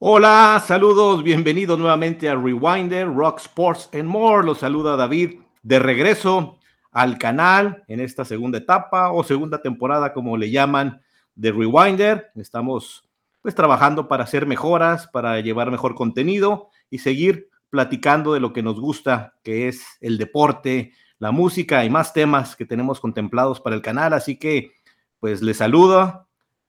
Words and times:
Hola, 0.00 0.62
saludos, 0.64 1.24
bienvenidos 1.24 1.76
nuevamente 1.76 2.28
a 2.28 2.36
Rewinder, 2.36 3.12
Rock 3.12 3.40
Sports 3.40 3.90
and 3.92 4.04
More. 4.04 4.46
Los 4.46 4.58
saluda 4.58 4.94
David 4.94 5.40
de 5.64 5.80
regreso 5.80 6.56
al 6.92 7.18
canal 7.18 7.82
en 7.88 7.98
esta 7.98 8.24
segunda 8.24 8.58
etapa 8.58 9.10
o 9.10 9.24
segunda 9.24 9.60
temporada, 9.60 10.12
como 10.12 10.36
le 10.36 10.52
llaman, 10.52 11.02
de 11.34 11.50
Rewinder. 11.50 12.30
Estamos 12.36 13.10
pues 13.42 13.56
trabajando 13.56 14.06
para 14.06 14.22
hacer 14.22 14.46
mejoras, 14.46 15.08
para 15.08 15.40
llevar 15.40 15.72
mejor 15.72 15.96
contenido 15.96 16.68
y 16.90 16.98
seguir 16.98 17.48
platicando 17.68 18.32
de 18.32 18.38
lo 18.38 18.52
que 18.52 18.62
nos 18.62 18.78
gusta, 18.78 19.34
que 19.42 19.66
es 19.66 19.84
el 20.00 20.16
deporte, 20.16 20.92
la 21.18 21.32
música 21.32 21.84
y 21.84 21.90
más 21.90 22.12
temas 22.12 22.54
que 22.54 22.66
tenemos 22.66 23.00
contemplados 23.00 23.60
para 23.60 23.74
el 23.74 23.82
canal. 23.82 24.12
Así 24.12 24.38
que 24.38 24.70
pues 25.18 25.42
les 25.42 25.56
saludo 25.56 26.27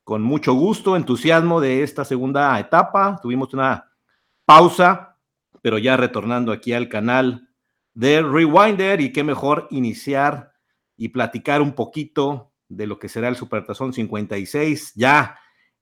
con 0.10 0.24
mucho 0.24 0.54
gusto, 0.54 0.96
entusiasmo 0.96 1.62
de 1.62 1.84
esta 1.84 2.04
segunda 2.04 2.60
etapa. 2.60 3.20
Tuvimos 3.22 3.54
una 3.54 3.92
pausa, 4.44 5.20
pero 5.62 5.78
ya 5.78 5.98
retornando 5.98 6.52
aquí 6.52 6.74
al 6.74 6.90
canal 6.90 7.48
de 7.94 8.24
Rewinder 8.24 9.02
y 9.02 9.14
qué 9.14 9.24
mejor 9.24 9.68
iniciar 9.70 10.54
y 10.98 11.10
platicar 11.10 11.62
un 11.62 11.74
poquito 11.74 12.52
de 12.68 12.88
lo 12.88 12.98
que 12.98 13.08
será 13.08 13.28
el 13.28 13.36
Supertazón 13.36 13.94
56 13.94 14.94
ya 14.96 15.38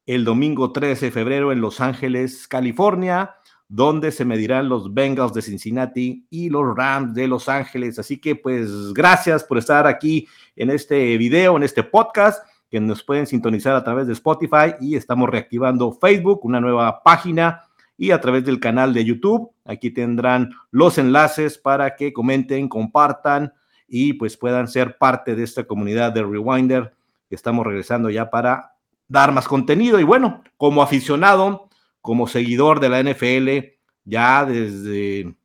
el 0.05 0.25
domingo 0.25 0.73
13 0.73 1.05
de 1.05 1.11
febrero 1.13 1.53
en 1.53 1.61
Los 1.61 1.79
Ángeles, 1.79 2.49
California, 2.49 3.33
donde 3.69 4.11
se 4.11 4.25
medirán 4.25 4.67
los 4.67 4.93
Bengals 4.93 5.31
de 5.31 5.41
Cincinnati 5.41 6.27
y 6.29 6.49
los 6.49 6.75
Rams 6.75 7.13
de 7.13 7.29
Los 7.29 7.47
Ángeles. 7.47 7.97
Así 7.97 8.19
que 8.19 8.35
pues 8.35 8.91
gracias 8.91 9.45
por 9.45 9.57
estar 9.57 9.87
aquí 9.87 10.27
en 10.57 10.69
este 10.69 11.17
video, 11.17 11.55
en 11.55 11.63
este 11.63 11.83
podcast 11.83 12.45
que 12.69 12.79
nos 12.79 13.03
pueden 13.03 13.27
sintonizar 13.27 13.75
a 13.75 13.83
través 13.83 14.07
de 14.07 14.13
Spotify 14.13 14.75
y 14.81 14.95
estamos 14.95 15.29
reactivando 15.29 15.91
Facebook, 15.93 16.41
una 16.43 16.59
nueva 16.59 17.01
página 17.03 17.61
y 17.97 18.11
a 18.11 18.21
través 18.21 18.45
del 18.45 18.59
canal 18.59 18.93
de 18.93 19.05
YouTube. 19.05 19.51
Aquí 19.65 19.91
tendrán 19.91 20.51
los 20.71 20.97
enlaces 20.97 21.57
para 21.57 21.95
que 21.95 22.13
comenten, 22.13 22.67
compartan 22.69 23.53
y 23.87 24.13
pues 24.13 24.37
puedan 24.37 24.67
ser 24.67 24.97
parte 24.97 25.35
de 25.35 25.43
esta 25.43 25.63
comunidad 25.63 26.11
de 26.11 26.23
Rewinder 26.23 26.97
estamos 27.29 27.65
regresando 27.65 28.09
ya 28.09 28.29
para 28.29 28.75
dar 29.07 29.31
más 29.31 29.47
contenido. 29.47 29.99
Y 29.99 30.03
bueno, 30.03 30.43
como 30.57 30.81
aficionado, 30.81 31.69
como 32.01 32.27
seguidor 32.27 32.79
de 32.79 32.89
la 32.89 33.03
NFL 33.03 33.75
ya 34.05 34.45
desde 34.45 35.35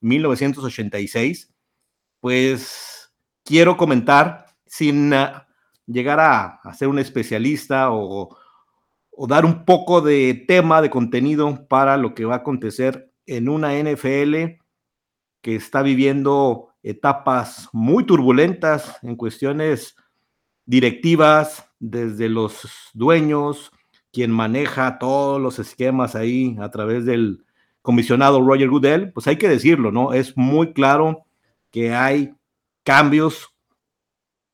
1986, 0.00 1.52
pues 2.20 3.12
quiero 3.42 3.76
comentar 3.76 4.46
sin 4.66 5.12
llegar 5.86 6.20
a, 6.20 6.60
ser 6.74 6.88
un 6.88 6.98
especialista 6.98 7.92
o, 7.92 8.36
dar 9.28 9.44
un 9.44 9.64
poco 9.64 10.00
de 10.00 10.44
tema, 10.48 10.82
de 10.82 10.90
contenido 10.90 11.66
para 11.68 11.96
lo 11.96 12.14
que 12.14 12.24
va 12.24 12.34
a 12.34 12.38
acontecer 12.38 13.12
en 13.26 13.48
una 13.48 13.78
NFL 13.78 14.60
que 15.40 15.54
está 15.54 15.82
viviendo 15.82 16.70
etapas 16.82 17.68
muy 17.72 18.04
turbulentas 18.04 18.98
en 19.02 19.16
cuestiones 19.16 19.96
directivas, 20.66 21.68
desde 21.78 22.30
los 22.30 22.90
dueños, 22.94 23.70
quien 24.10 24.30
maneja 24.30 24.98
todos 24.98 25.40
los 25.40 25.58
esquemas 25.58 26.14
ahí 26.14 26.56
a 26.60 26.70
través 26.70 27.04
del 27.04 27.44
comisionado 27.82 28.40
Roger 28.40 28.70
Goodell, 28.70 29.12
pues 29.12 29.26
hay 29.26 29.36
que 29.36 29.48
decirlo, 29.48 29.92
¿no? 29.92 30.14
Es 30.14 30.36
muy 30.36 30.72
claro 30.72 31.26
que 31.70 31.92
hay 31.92 32.34
cambios, 32.84 33.54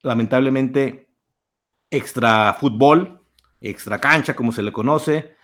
lamentablemente, 0.02 1.09
extra 1.90 2.54
fútbol, 2.54 3.20
extra 3.60 3.98
cancha, 3.98 4.34
como 4.34 4.52
se 4.52 4.62
le 4.62 4.72
conoce, 4.72 5.34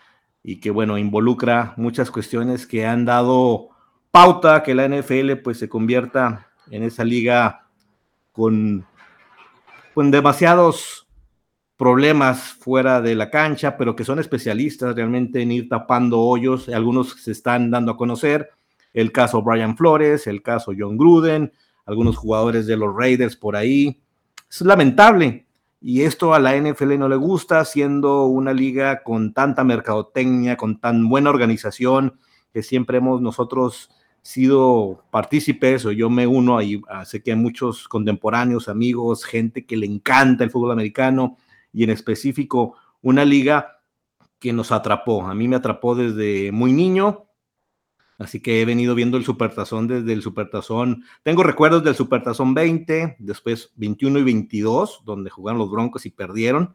y 0.42 0.60
que 0.60 0.70
bueno, 0.70 0.96
involucra 0.96 1.74
muchas 1.76 2.10
cuestiones 2.10 2.66
que 2.66 2.86
han 2.86 3.04
dado 3.04 3.70
pauta 4.10 4.62
que 4.62 4.74
la 4.74 4.88
NFL 4.88 5.32
pues 5.42 5.58
se 5.58 5.68
convierta 5.68 6.48
en 6.70 6.82
esa 6.82 7.04
liga 7.04 7.66
con, 8.32 8.86
con 9.94 10.10
demasiados 10.10 11.06
problemas 11.76 12.52
fuera 12.52 13.00
de 13.00 13.14
la 13.14 13.30
cancha, 13.30 13.76
pero 13.76 13.94
que 13.94 14.04
son 14.04 14.18
especialistas 14.18 14.94
realmente 14.94 15.42
en 15.42 15.52
ir 15.52 15.68
tapando 15.68 16.20
hoyos. 16.20 16.68
Algunos 16.68 17.22
se 17.22 17.32
están 17.32 17.70
dando 17.70 17.92
a 17.92 17.96
conocer. 17.96 18.50
El 18.94 19.12
caso 19.12 19.42
Brian 19.42 19.76
Flores, 19.76 20.26
el 20.26 20.42
caso 20.42 20.72
John 20.76 20.96
Gruden, 20.96 21.52
algunos 21.84 22.16
jugadores 22.16 22.66
de 22.66 22.76
los 22.76 22.94
Raiders 22.94 23.36
por 23.36 23.56
ahí. 23.56 24.00
Es 24.50 24.62
lamentable, 24.62 25.45
y 25.80 26.02
esto 26.02 26.34
a 26.34 26.38
la 26.38 26.56
NFL 26.56 26.98
no 26.98 27.08
le 27.08 27.16
gusta, 27.16 27.64
siendo 27.64 28.24
una 28.26 28.52
liga 28.52 29.02
con 29.02 29.32
tanta 29.32 29.62
mercadotecnia, 29.64 30.56
con 30.56 30.80
tan 30.80 31.08
buena 31.08 31.30
organización, 31.30 32.18
que 32.52 32.62
siempre 32.62 32.98
hemos 32.98 33.20
nosotros 33.20 33.90
sido 34.22 35.04
partícipes, 35.10 35.84
o 35.84 35.92
yo 35.92 36.10
me 36.10 36.26
uno, 36.26 36.58
ahí 36.58 36.80
sé 37.04 37.22
que 37.22 37.30
hay 37.30 37.36
muchos 37.36 37.86
contemporáneos, 37.86 38.68
amigos, 38.68 39.24
gente 39.24 39.64
que 39.66 39.76
le 39.76 39.86
encanta 39.86 40.42
el 40.42 40.50
fútbol 40.50 40.72
americano, 40.72 41.36
y 41.72 41.84
en 41.84 41.90
específico 41.90 42.74
una 43.02 43.24
liga 43.24 43.80
que 44.38 44.52
nos 44.52 44.72
atrapó. 44.72 45.22
A 45.22 45.34
mí 45.34 45.46
me 45.46 45.56
atrapó 45.56 45.94
desde 45.94 46.50
muy 46.50 46.72
niño, 46.72 47.25
Así 48.18 48.40
que 48.40 48.62
he 48.62 48.64
venido 48.64 48.94
viendo 48.94 49.18
el 49.18 49.24
Supertazón 49.24 49.88
desde 49.88 50.12
el 50.12 50.22
Supertazón. 50.22 51.04
Tengo 51.22 51.42
recuerdos 51.42 51.84
del 51.84 51.94
Supertazón 51.94 52.54
20, 52.54 53.16
después 53.18 53.72
21 53.76 54.20
y 54.20 54.22
22, 54.24 55.02
donde 55.04 55.28
jugaron 55.28 55.58
los 55.58 55.70
Broncos 55.70 56.06
y 56.06 56.10
perdieron. 56.10 56.74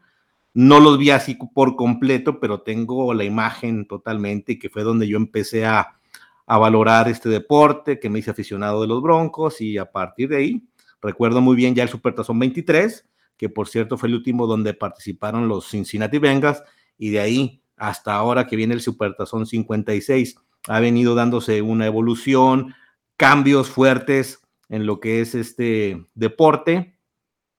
No 0.53 0.79
los 0.79 0.97
vi 0.97 1.09
así 1.09 1.37
por 1.53 1.75
completo, 1.75 2.39
pero 2.39 2.61
tengo 2.61 3.13
la 3.13 3.23
imagen 3.23 3.87
totalmente, 3.87 4.59
que 4.59 4.69
fue 4.69 4.83
donde 4.83 5.07
yo 5.07 5.17
empecé 5.17 5.65
a, 5.65 5.97
valorar 6.45 7.07
este 7.07 7.29
deporte, 7.29 7.97
que 7.97 8.09
me 8.09 8.19
hice 8.19 8.31
aficionado 8.31 8.81
de 8.81 8.87
los 8.87 9.01
Broncos 9.01 9.61
y 9.61 9.77
a 9.77 9.89
partir 9.89 10.27
de 10.27 10.35
ahí 10.35 10.67
recuerdo 11.01 11.39
muy 11.39 11.55
bien 11.55 11.73
ya 11.73 11.83
el 11.83 11.87
Supertazón 11.87 12.39
23, 12.39 13.07
que 13.37 13.47
por 13.47 13.69
cierto 13.69 13.97
fue 13.97 14.09
el 14.09 14.15
último 14.15 14.45
donde 14.47 14.73
participaron 14.73 15.47
los 15.47 15.69
Cincinnati 15.69 16.17
Bengals 16.17 16.61
y 16.97 17.11
de 17.11 17.21
ahí 17.21 17.63
hasta 17.77 18.15
ahora 18.15 18.47
que 18.47 18.57
viene 18.57 18.73
el 18.73 18.81
Supertazón 18.81 19.45
56 19.45 20.35
ha 20.67 20.79
venido 20.79 21.15
dándose 21.15 21.61
una 21.61 21.85
evolución, 21.85 22.75
cambios 23.17 23.69
fuertes 23.69 24.41
en 24.69 24.85
lo 24.85 24.99
que 24.99 25.21
es 25.21 25.35
este 25.35 26.07
deporte 26.13 26.97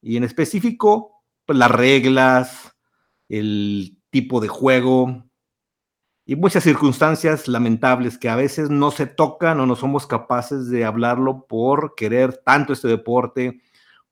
y 0.01 0.17
en 0.17 0.25
específico 0.25 1.23
pues, 1.45 1.59
las 1.59 1.71
reglas, 1.71 2.77
el 3.29 3.99
tipo 4.11 4.41
de 4.41 4.49
juego 4.49 5.25
y 6.25 6.37
muchas 6.37 6.63
circunstancias 6.65 7.49
lamentables 7.49 8.17
que 8.17 8.29
a 8.29 8.37
veces 8.37 8.71
no 8.71 8.91
se 8.91 9.07
tocan 9.07 9.59
o 9.61 9.67
no 9.67 9.75
somos 9.75 10.07
capaces 10.07 10.69
de 10.69 10.85
hablarlo 10.85 11.47
por 11.47 11.95
querer 11.97 12.41
tanto 12.45 12.73
este 12.73 12.89
deporte, 12.89 13.61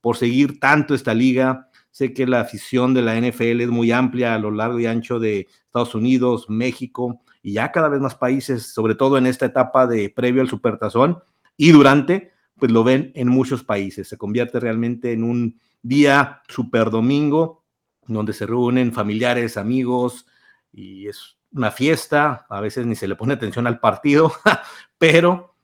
por 0.00 0.16
seguir 0.16 0.58
tanto 0.58 0.94
esta 0.94 1.14
liga. 1.14 1.68
Sé 1.90 2.12
que 2.12 2.26
la 2.26 2.40
afición 2.40 2.94
de 2.94 3.02
la 3.02 3.16
NFL 3.20 3.60
es 3.60 3.68
muy 3.68 3.92
amplia 3.92 4.34
a 4.34 4.38
lo 4.38 4.50
largo 4.50 4.80
y 4.80 4.86
ancho 4.86 5.20
de 5.20 5.46
Estados 5.66 5.94
Unidos, 5.94 6.46
México, 6.48 7.22
y 7.42 7.54
ya 7.54 7.72
cada 7.72 7.88
vez 7.88 8.00
más 8.00 8.14
países, 8.14 8.72
sobre 8.72 8.94
todo 8.94 9.18
en 9.18 9.26
esta 9.26 9.46
etapa 9.46 9.86
de 9.86 10.10
previo 10.10 10.42
al 10.42 10.48
supertazón 10.48 11.22
y 11.56 11.72
durante, 11.72 12.32
pues 12.56 12.70
lo 12.70 12.84
ven 12.84 13.12
en 13.14 13.28
muchos 13.28 13.64
países. 13.64 14.08
Se 14.08 14.18
convierte 14.18 14.60
realmente 14.60 15.12
en 15.12 15.24
un 15.24 15.60
día 15.82 16.42
super 16.48 16.90
domingo 16.90 17.64
donde 18.06 18.32
se 18.32 18.46
reúnen 18.46 18.92
familiares, 18.92 19.56
amigos 19.56 20.26
y 20.72 21.08
es 21.08 21.36
una 21.52 21.70
fiesta. 21.70 22.46
A 22.48 22.60
veces 22.60 22.86
ni 22.86 22.94
se 22.94 23.08
le 23.08 23.16
pone 23.16 23.34
atención 23.34 23.66
al 23.66 23.80
partido, 23.80 24.32
pero 24.98 25.54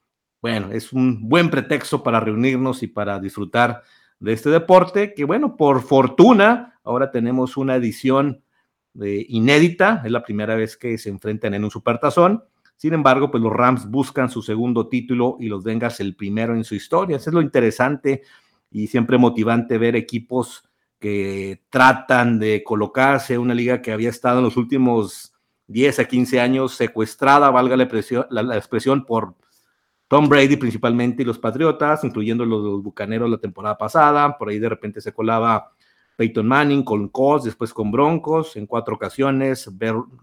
bueno, 0.40 0.70
es 0.72 0.92
un 0.92 1.28
buen 1.28 1.50
pretexto 1.50 2.02
para 2.02 2.20
reunirnos 2.20 2.82
y 2.82 2.86
para 2.86 3.18
disfrutar 3.18 3.82
de 4.18 4.32
este 4.32 4.48
deporte 4.48 5.12
que 5.12 5.24
bueno, 5.24 5.56
por 5.56 5.82
fortuna, 5.82 6.78
ahora 6.84 7.10
tenemos 7.10 7.56
una 7.56 7.76
edición 7.76 8.42
inédita, 9.04 10.02
es 10.04 10.10
la 10.10 10.22
primera 10.22 10.54
vez 10.54 10.76
que 10.76 10.96
se 10.98 11.10
enfrentan 11.10 11.54
en 11.54 11.64
un 11.64 11.70
supertazón. 11.70 12.44
Sin 12.76 12.92
embargo, 12.92 13.30
pues 13.30 13.42
los 13.42 13.52
Rams 13.52 13.90
buscan 13.90 14.28
su 14.28 14.42
segundo 14.42 14.88
título 14.88 15.36
y 15.40 15.48
los 15.48 15.64
Bengals 15.64 16.00
el 16.00 16.14
primero 16.14 16.54
en 16.54 16.64
su 16.64 16.74
historia. 16.74 17.16
Eso 17.16 17.30
es 17.30 17.34
lo 17.34 17.40
interesante 17.40 18.22
y 18.70 18.86
siempre 18.86 19.18
motivante 19.18 19.78
ver 19.78 19.96
equipos 19.96 20.68
que 20.98 21.62
tratan 21.70 22.38
de 22.38 22.62
colocarse 22.64 23.38
una 23.38 23.54
liga 23.54 23.82
que 23.82 23.92
había 23.92 24.10
estado 24.10 24.38
en 24.38 24.44
los 24.44 24.56
últimos 24.56 25.34
10 25.68 25.98
a 26.00 26.04
15 26.04 26.40
años 26.40 26.74
secuestrada, 26.74 27.50
valga 27.50 27.76
la, 27.76 27.88
la, 28.42 28.56
expresión, 28.56 29.04
por 29.04 29.34
Tom 30.08 30.28
Brady 30.28 30.56
principalmente 30.56 31.22
y 31.22 31.26
los 31.26 31.38
Patriotas, 31.38 32.04
incluyendo 32.04 32.44
los, 32.44 32.62
los 32.62 32.82
Bucaneros 32.82 33.30
la 33.30 33.38
temporada 33.38 33.76
pasada. 33.76 34.38
Por 34.38 34.48
ahí 34.48 34.58
de 34.58 34.68
repente 34.68 35.00
se 35.00 35.12
colaba 35.12 35.72
Peyton 36.16 36.46
Manning 36.46 36.82
con 36.82 37.08
Colts, 37.08 37.44
después 37.44 37.72
con 37.72 37.90
Broncos 37.90 38.56
en 38.56 38.66
cuatro 38.66 38.94
ocasiones, 38.94 39.70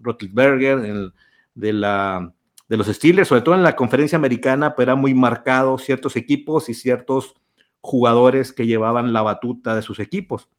Rotlisberger 0.01 1.11
de, 1.53 2.33
de 2.67 2.77
los 2.77 2.87
Steelers, 2.87 3.27
sobre 3.27 3.41
todo 3.41 3.55
en 3.55 3.63
la 3.63 3.75
conferencia 3.75 4.17
americana, 4.17 4.75
pero 4.75 4.91
era 4.91 4.95
muy 4.95 5.13
marcado 5.13 5.77
ciertos 5.77 6.15
equipos 6.15 6.69
y 6.69 6.73
ciertos 6.73 7.35
jugadores 7.81 8.53
que 8.53 8.65
llevaban 8.65 9.13
la 9.13 9.21
batuta 9.21 9.75
de 9.75 9.81
sus 9.81 9.99
equipos. 9.99 10.49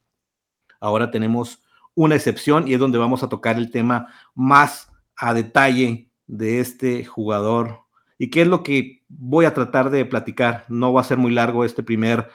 Ahora 0.81 1.11
tenemos 1.11 1.63
una 1.95 2.15
excepción 2.15 2.69
y 2.69 2.75
es 2.75 2.81
donde 2.81 2.99
vamos 2.99 3.23
a 3.23 3.29
tocar 3.29 3.57
el 3.57 3.71
tema 3.71 4.09
más 4.35 4.91
a 5.17 5.35
detalle 5.35 6.11
de 6.27 6.61
este 6.61 7.05
jugador 7.05 7.85
y 8.19 8.31
qué 8.31 8.43
es 8.43 8.49
lo 8.49 8.63
que 8.63 9.03
voy 9.09 9.45
a 9.45 9.55
tratar 9.55 9.91
de 9.91 10.05
platicar. 10.05 10.65
No 10.69 10.93
va 10.93 11.01
a 11.01 11.05
ser 11.05 11.19
muy 11.19 11.33
largo 11.33 11.65
este 11.65 11.83
primer 11.83 12.29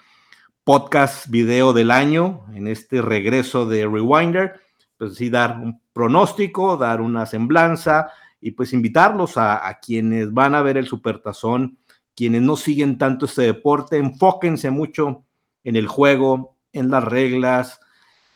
podcast 0.69 1.27
video 1.30 1.74
del 1.74 1.89
año 1.89 2.45
en 2.54 2.68
este 2.68 3.01
regreso 3.01 3.66
de 3.66 3.88
Rewinder, 3.88 4.62
pues 5.00 5.16
sí 5.16 5.31
dar 5.31 5.57
un 5.57 5.81
pronóstico, 5.92 6.77
dar 6.77 7.01
una 7.01 7.25
semblanza 7.25 8.12
y 8.39 8.51
pues 8.51 8.71
invitarlos 8.71 9.36
a, 9.38 9.68
a 9.68 9.80
quienes 9.80 10.31
van 10.31 10.54
a 10.54 10.62
ver 10.62 10.77
el 10.77 10.86
Supertazón, 10.86 11.80
quienes 12.16 12.44
no 12.44 12.56
siguen 12.56 13.00
tanto 13.00 13.25
este 13.25 13.42
deporte, 13.42 13.98
enfóquense 13.98 14.69
mucho 14.69 15.25
en 15.63 15.75
el 15.75 15.88
juego, 15.88 16.56
en 16.72 16.92
las 16.92 17.04
reglas, 17.04 17.80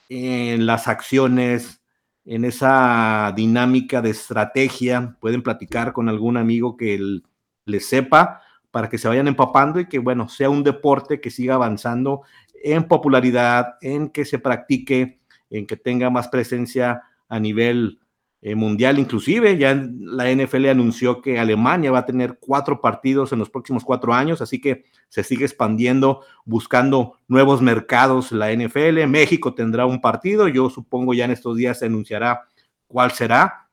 en 0.09 0.65
las 0.65 0.88
acciones, 0.88 1.83
en 2.25 2.45
esa 2.45 3.31
dinámica 3.36 4.01
de 4.01 4.09
estrategia. 4.09 5.15
Pueden 5.19 5.44
platicar 5.44 5.94
con 5.94 6.09
algún 6.09 6.38
amigo 6.38 6.77
que 6.77 7.21
les 7.65 7.88
sepa 7.88 8.41
para 8.73 8.89
que 8.89 8.97
se 8.97 9.07
vayan 9.07 9.27
empapando 9.27 9.79
y 9.79 9.85
que, 9.85 9.99
bueno, 9.99 10.27
sea 10.27 10.49
un 10.49 10.63
deporte 10.63 11.21
que 11.21 11.29
siga 11.29 11.53
avanzando 11.53 12.23
en 12.63 12.85
popularidad, 12.85 13.75
en 13.81 14.09
que 14.09 14.25
se 14.25 14.39
practique, 14.39 15.19
en 15.51 15.67
que 15.67 15.77
tenga 15.77 16.09
más 16.09 16.27
presencia 16.27 17.03
a 17.29 17.39
nivel 17.39 17.99
eh, 18.41 18.55
mundial. 18.55 18.97
Inclusive 18.97 19.59
ya 19.59 19.75
la 19.75 20.33
NFL 20.33 20.69
anunció 20.69 21.21
que 21.21 21.37
Alemania 21.37 21.91
va 21.91 21.99
a 21.99 22.05
tener 22.07 22.39
cuatro 22.39 22.81
partidos 22.81 23.31
en 23.31 23.37
los 23.37 23.51
próximos 23.51 23.83
cuatro 23.83 24.11
años, 24.11 24.41
así 24.41 24.59
que 24.59 24.85
se 25.07 25.23
sigue 25.23 25.45
expandiendo, 25.45 26.21
buscando 26.43 27.19
nuevos 27.27 27.61
mercados 27.61 28.31
la 28.31 28.51
NFL. 28.51 29.05
México 29.05 29.53
tendrá 29.53 29.85
un 29.85 30.01
partido, 30.01 30.47
yo 30.47 30.71
supongo 30.71 31.13
ya 31.13 31.25
en 31.25 31.31
estos 31.31 31.57
días 31.57 31.77
se 31.77 31.85
anunciará 31.85 32.47
cuál 32.87 33.11
será. 33.11 33.69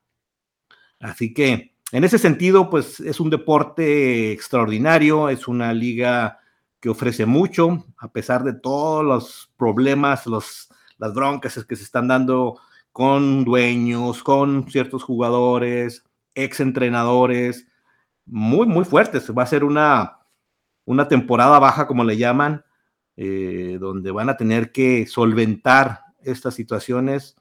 Así 0.99 1.33
que 1.33 1.70
en 1.91 2.03
ese 2.03 2.17
sentido, 2.17 2.69
pues 2.69 2.99
es 2.99 3.19
un 3.19 3.29
deporte 3.29 4.31
extraordinario, 4.31 5.29
es 5.29 5.47
una 5.47 5.73
liga 5.73 6.39
que 6.79 6.89
ofrece 6.89 7.25
mucho, 7.25 7.85
a 7.97 8.11
pesar 8.11 8.43
de 8.43 8.53
todos 8.53 9.03
los 9.03 9.51
problemas, 9.57 10.25
los, 10.25 10.69
las 10.97 11.13
broncas 11.13 11.63
que 11.65 11.75
se 11.75 11.83
están 11.83 12.07
dando 12.07 12.59
con 12.91 13.43
dueños, 13.43 14.23
con 14.23 14.69
ciertos 14.69 15.03
jugadores, 15.03 16.03
ex 16.33 16.59
entrenadores, 16.59 17.67
muy, 18.25 18.67
muy 18.67 18.85
fuertes. 18.85 19.29
Va 19.37 19.43
a 19.43 19.47
ser 19.47 19.63
una, 19.63 20.19
una 20.85 21.07
temporada 21.07 21.59
baja, 21.59 21.87
como 21.87 22.03
le 22.03 22.17
llaman, 22.17 22.63
eh, 23.17 23.77
donde 23.79 24.11
van 24.11 24.29
a 24.29 24.37
tener 24.37 24.71
que 24.71 25.05
solventar 25.05 26.01
estas 26.23 26.55
situaciones 26.55 27.35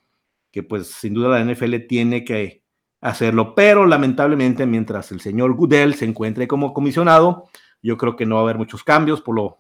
que 0.51 0.63
pues 0.63 0.89
sin 0.89 1.15
duda 1.15 1.29
la 1.29 1.45
NFL 1.45 1.87
tiene 1.89 2.25
que 2.25 2.60
hacerlo, 3.01 3.55
pero 3.55 3.87
lamentablemente 3.87 4.67
mientras 4.67 5.11
el 5.13 5.21
señor 5.21 5.55
Goodell 5.55 5.95
se 5.95 6.05
encuentre 6.05 6.47
como 6.47 6.75
comisionado, 6.75 7.49
yo 7.83 7.97
creo 7.97 8.17
que 8.17 8.27
no 8.27 8.37
va 8.37 8.43
a 8.43 8.45
haber 8.45 8.59
muchos 8.59 8.85
cambios, 8.85 9.21
por 9.21 9.37
lo 9.37 9.59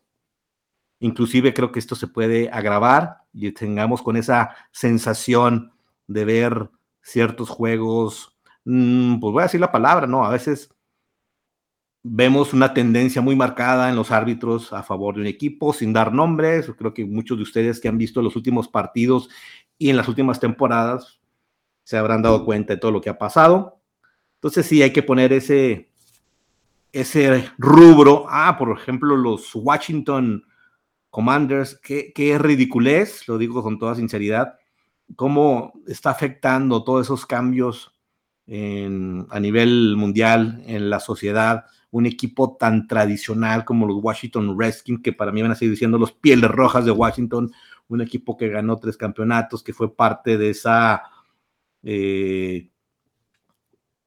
inclusive 1.01 1.55
creo 1.55 1.73
que 1.73 1.79
esto 1.79 1.95
se 1.95 2.07
puede 2.07 2.51
agravar 2.51 3.23
y 3.33 3.51
tengamos 3.53 4.03
con 4.03 4.17
esa 4.17 4.55
sensación 4.71 5.73
de 6.07 6.25
ver 6.25 6.71
ciertos 7.03 7.49
juegos, 7.49 8.37
mm, 8.65 9.19
pues 9.21 9.33
voy 9.33 9.41
a 9.41 9.45
decir 9.45 9.61
la 9.61 9.73
palabra, 9.73 10.07
¿no? 10.07 10.25
A 10.25 10.31
veces 10.31 10.71
vemos 12.03 12.53
una 12.53 12.75
tendencia 12.75 13.23
muy 13.23 13.37
marcada 13.37 13.89
en 13.91 13.97
los 13.97 14.11
árbitros 14.11 14.73
a 14.73 14.83
favor 14.83 15.15
de 15.15 15.23
un 15.23 15.27
equipo, 15.27 15.73
sin 15.73 15.93
dar 15.93 16.13
nombres. 16.13 16.71
Creo 16.77 16.95
que 16.95 17.05
muchos 17.05 17.37
de 17.37 17.43
ustedes 17.43 17.81
que 17.81 17.89
han 17.89 17.99
visto 17.99 18.23
los 18.23 18.37
últimos 18.37 18.69
partidos 18.69 19.29
y 19.79 19.91
en 19.91 19.97
las 19.97 20.09
últimas 20.09 20.41
temporadas 20.41 21.20
se 21.91 21.97
habrán 21.97 22.23
dado 22.23 22.45
cuenta 22.45 22.75
de 22.75 22.81
todo 22.81 22.93
lo 22.93 23.01
que 23.01 23.11
ha 23.11 23.19
pasado. 23.19 23.81
Entonces 24.35 24.67
sí 24.67 24.83
hay 24.83 24.93
que 24.93 25.03
poner 25.03 25.33
ese, 25.33 25.91
ese 26.93 27.51
rubro. 27.59 28.27
Ah, 28.29 28.57
por 28.57 28.79
ejemplo, 28.79 29.17
los 29.17 29.51
Washington 29.55 30.45
Commanders, 31.11 31.81
que 31.83 32.13
es 32.15 32.41
ridiculez, 32.41 33.27
lo 33.27 33.39
digo 33.39 33.63
con 33.63 33.79
toda 33.79 33.97
sinceridad 33.97 34.55
cómo 35.17 35.73
está 35.87 36.11
afectando 36.11 36.85
todos 36.85 37.07
esos 37.07 37.27
cambios 37.27 37.93
a 38.47 39.41
nivel 39.41 39.95
mundial, 39.97 40.63
en 40.67 40.91
la 40.91 40.99
sociedad, 40.99 41.67
un 41.93 42.07
equipo 42.07 42.57
tan 42.57 42.89
tradicional 42.89 43.65
como 43.65 43.87
los 43.87 44.03
Washington 44.03 44.59
Redskins, 44.59 45.03
que 45.03 45.13
para 45.13 45.31
mí 45.31 45.41
van 45.41 45.53
a 45.53 45.55
seguir 45.55 45.73
diciendo 45.73 45.99
los 45.99 46.11
Pieles 46.11 46.51
Rojas 46.51 46.85
de 46.85 46.91
Washington, 46.91 47.53
un 47.87 48.01
equipo 48.01 48.37
que 48.37 48.49
ganó 48.49 48.77
tres 48.77 48.97
campeonatos, 48.97 49.63
que 49.63 49.73
fue 49.73 49.95
parte 49.95 50.37
de 50.37 50.51
esa... 50.51 51.03
Eh, 51.83 52.71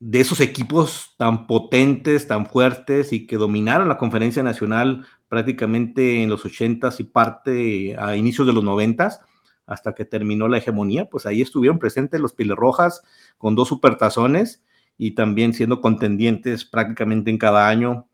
de 0.05 0.19
esos 0.19 0.41
equipos 0.41 1.15
tan 1.17 1.47
potentes, 1.47 2.27
tan 2.27 2.45
fuertes 2.45 3.13
y 3.13 3.25
que 3.25 3.37
dominaron 3.37 3.87
la 3.87 3.97
conferencia 3.97 4.43
nacional 4.43 5.05
prácticamente 5.29 6.21
en 6.21 6.29
los 6.29 6.43
80s 6.43 6.99
y 6.99 7.05
parte 7.05 7.95
a 7.97 8.17
inicios 8.17 8.45
de 8.45 8.51
los 8.51 8.65
90s 8.65 9.19
hasta 9.65 9.95
que 9.95 10.03
terminó 10.03 10.49
la 10.49 10.57
hegemonía, 10.57 11.05
pues 11.05 11.25
ahí 11.25 11.41
estuvieron 11.41 11.79
presentes 11.79 12.19
los 12.19 12.35
Rojas 12.35 13.01
con 13.37 13.55
dos 13.55 13.69
supertazones 13.69 14.61
y 14.97 15.11
también 15.11 15.53
siendo 15.53 15.79
contendientes 15.79 16.65
prácticamente 16.65 17.31
en 17.31 17.37
cada 17.37 17.69
año. 17.69 18.07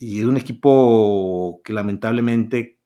Y 0.00 0.20
es 0.20 0.26
un 0.26 0.36
equipo 0.36 1.60
que 1.64 1.72
lamentablemente, 1.72 2.78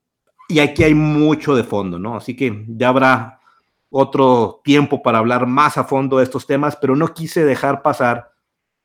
y 0.49 0.59
aquí 0.59 0.85
hay 0.85 0.95
mucho 0.95 1.57
de 1.57 1.65
fondo, 1.65 1.99
¿no? 1.99 2.15
Así 2.17 2.37
que 2.37 2.65
ya 2.69 2.91
habrá 2.91 3.41
otro 3.91 4.61
tiempo 4.65 5.03
para 5.03 5.19
hablar 5.19 5.47
más 5.47 5.79
a 5.79 5.85
fondo 5.85 6.19
de 6.19 6.25
estos 6.25 6.47
temas, 6.47 6.77
pero 6.77 6.97
no 6.97 7.15
quise 7.15 7.45
dejar 7.45 7.83
pasar 7.83 8.33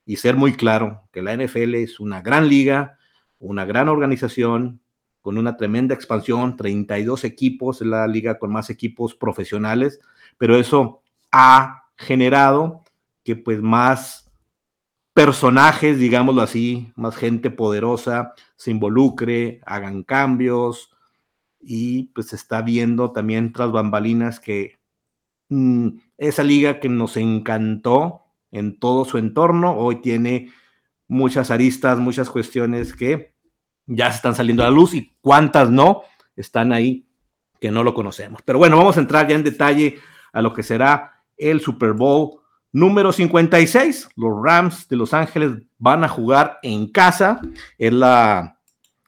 y 0.04 0.16
ser 0.16 0.36
muy 0.36 0.54
claro 0.54 1.08
que 1.12 1.22
la 1.22 1.36
NFL 1.36 1.74
es 1.76 2.00
una 2.00 2.22
gran 2.22 2.48
liga, 2.48 2.98
una 3.38 3.64
gran 3.64 3.88
organización, 3.88 4.80
con 5.20 5.38
una 5.38 5.56
tremenda 5.56 5.94
expansión, 5.94 6.56
32 6.56 7.24
equipos, 7.24 7.80
es 7.80 7.86
la 7.86 8.06
liga 8.06 8.38
con 8.38 8.50
más 8.52 8.70
equipos 8.70 9.14
profesionales, 9.14 10.00
pero 10.36 10.56
eso 10.56 11.02
ha 11.30 11.84
generado 11.96 12.82
que 13.22 13.36
pues 13.36 13.62
más 13.62 14.30
personajes, 15.14 15.98
digámoslo 15.98 16.42
así, 16.42 16.92
más 16.96 17.16
gente 17.16 17.50
poderosa 17.50 18.34
se 18.56 18.70
involucre, 18.70 19.60
hagan 19.64 20.02
cambios 20.02 20.90
y 21.60 22.04
pues 22.14 22.28
se 22.28 22.36
está 22.36 22.62
viendo 22.62 23.12
también 23.12 23.52
tras 23.52 23.70
bambalinas 23.70 24.40
que 24.40 24.81
mm, 25.52 25.88
esa 26.18 26.42
liga 26.42 26.80
que 26.80 26.88
nos 26.88 27.16
encantó 27.16 28.22
en 28.50 28.78
todo 28.78 29.04
su 29.04 29.18
entorno 29.18 29.76
hoy 29.76 29.96
tiene 30.02 30.52
muchas 31.08 31.50
aristas, 31.50 31.98
muchas 31.98 32.30
cuestiones 32.30 32.94
que 32.94 33.34
ya 33.86 34.10
se 34.10 34.16
están 34.16 34.34
saliendo 34.34 34.62
a 34.62 34.66
la 34.66 34.72
luz 34.72 34.94
y 34.94 35.14
cuántas 35.20 35.70
no 35.70 36.02
están 36.36 36.72
ahí 36.72 37.06
que 37.60 37.70
no 37.70 37.84
lo 37.84 37.94
conocemos. 37.94 38.42
Pero 38.44 38.58
bueno, 38.58 38.76
vamos 38.76 38.96
a 38.96 39.00
entrar 39.00 39.28
ya 39.28 39.36
en 39.36 39.44
detalle 39.44 39.98
a 40.32 40.42
lo 40.42 40.52
que 40.52 40.62
será 40.62 41.22
el 41.36 41.60
Super 41.60 41.92
Bowl 41.92 42.40
número 42.72 43.12
56. 43.12 44.08
Los 44.16 44.42
Rams 44.42 44.88
de 44.88 44.96
Los 44.96 45.14
Ángeles 45.14 45.52
van 45.78 46.04
a 46.04 46.08
jugar 46.08 46.58
en 46.62 46.90
casa. 46.90 47.40
Es 47.78 47.92
la 47.92 48.58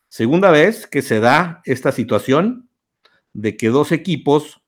segunda 0.09 0.51
vez 0.51 0.87
que 0.87 1.03
se 1.03 1.21
da 1.21 1.63
esta 1.65 1.91
situación 1.91 2.69
de 3.33 3.57
que 3.57 3.69
dos 3.69 3.93
equipos 3.93 4.63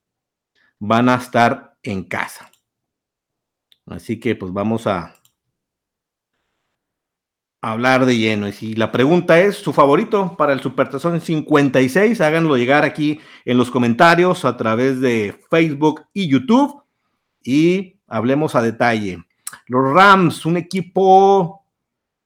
van 0.79 1.09
a 1.09 1.17
estar 1.17 1.66
en 1.91 2.05
casa. 2.05 2.51
Así 3.87 4.19
que 4.19 4.35
pues 4.35 4.53
vamos 4.53 4.87
a, 4.87 5.17
hablar 7.61 8.07
de 8.07 8.17
lleno. 8.17 8.49
Y 8.49 8.53
si 8.53 8.75
la 8.75 8.93
pregunta 8.93 9.41
es 9.41 9.57
su 9.57 9.73
favorito 9.73 10.37
para 10.37 10.53
el 10.53 10.61
Supertazón 10.61 11.21
56, 11.21 12.21
háganlo 12.21 12.57
llegar 12.57 12.85
aquí 12.85 13.21
en 13.45 13.59
los 13.59 13.71
comentarios 13.71 14.45
a 14.45 14.57
través 14.57 15.01
de 15.01 15.39
Facebook 15.51 16.03
y 16.13 16.29
YouTube 16.29 16.83
y 17.43 17.97
hablemos 18.07 18.55
a 18.55 18.63
detalle. 18.63 19.25
Los 19.67 19.93
Rams, 19.93 20.47
un 20.47 20.57
equipo 20.57 21.65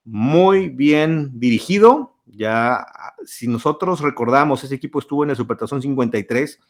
muy 0.05 0.69
bien 0.69 1.39
dirigido. 1.39 2.17
Ya, 2.27 2.87
si 3.25 3.49
nosotros 3.49 4.01
recordamos, 4.01 4.63
ese 4.63 4.75
equipo 4.75 4.99
estuvo 4.99 5.25
en 5.25 5.31
el 5.31 5.37
Supertazón 5.37 5.81
53 5.81 6.61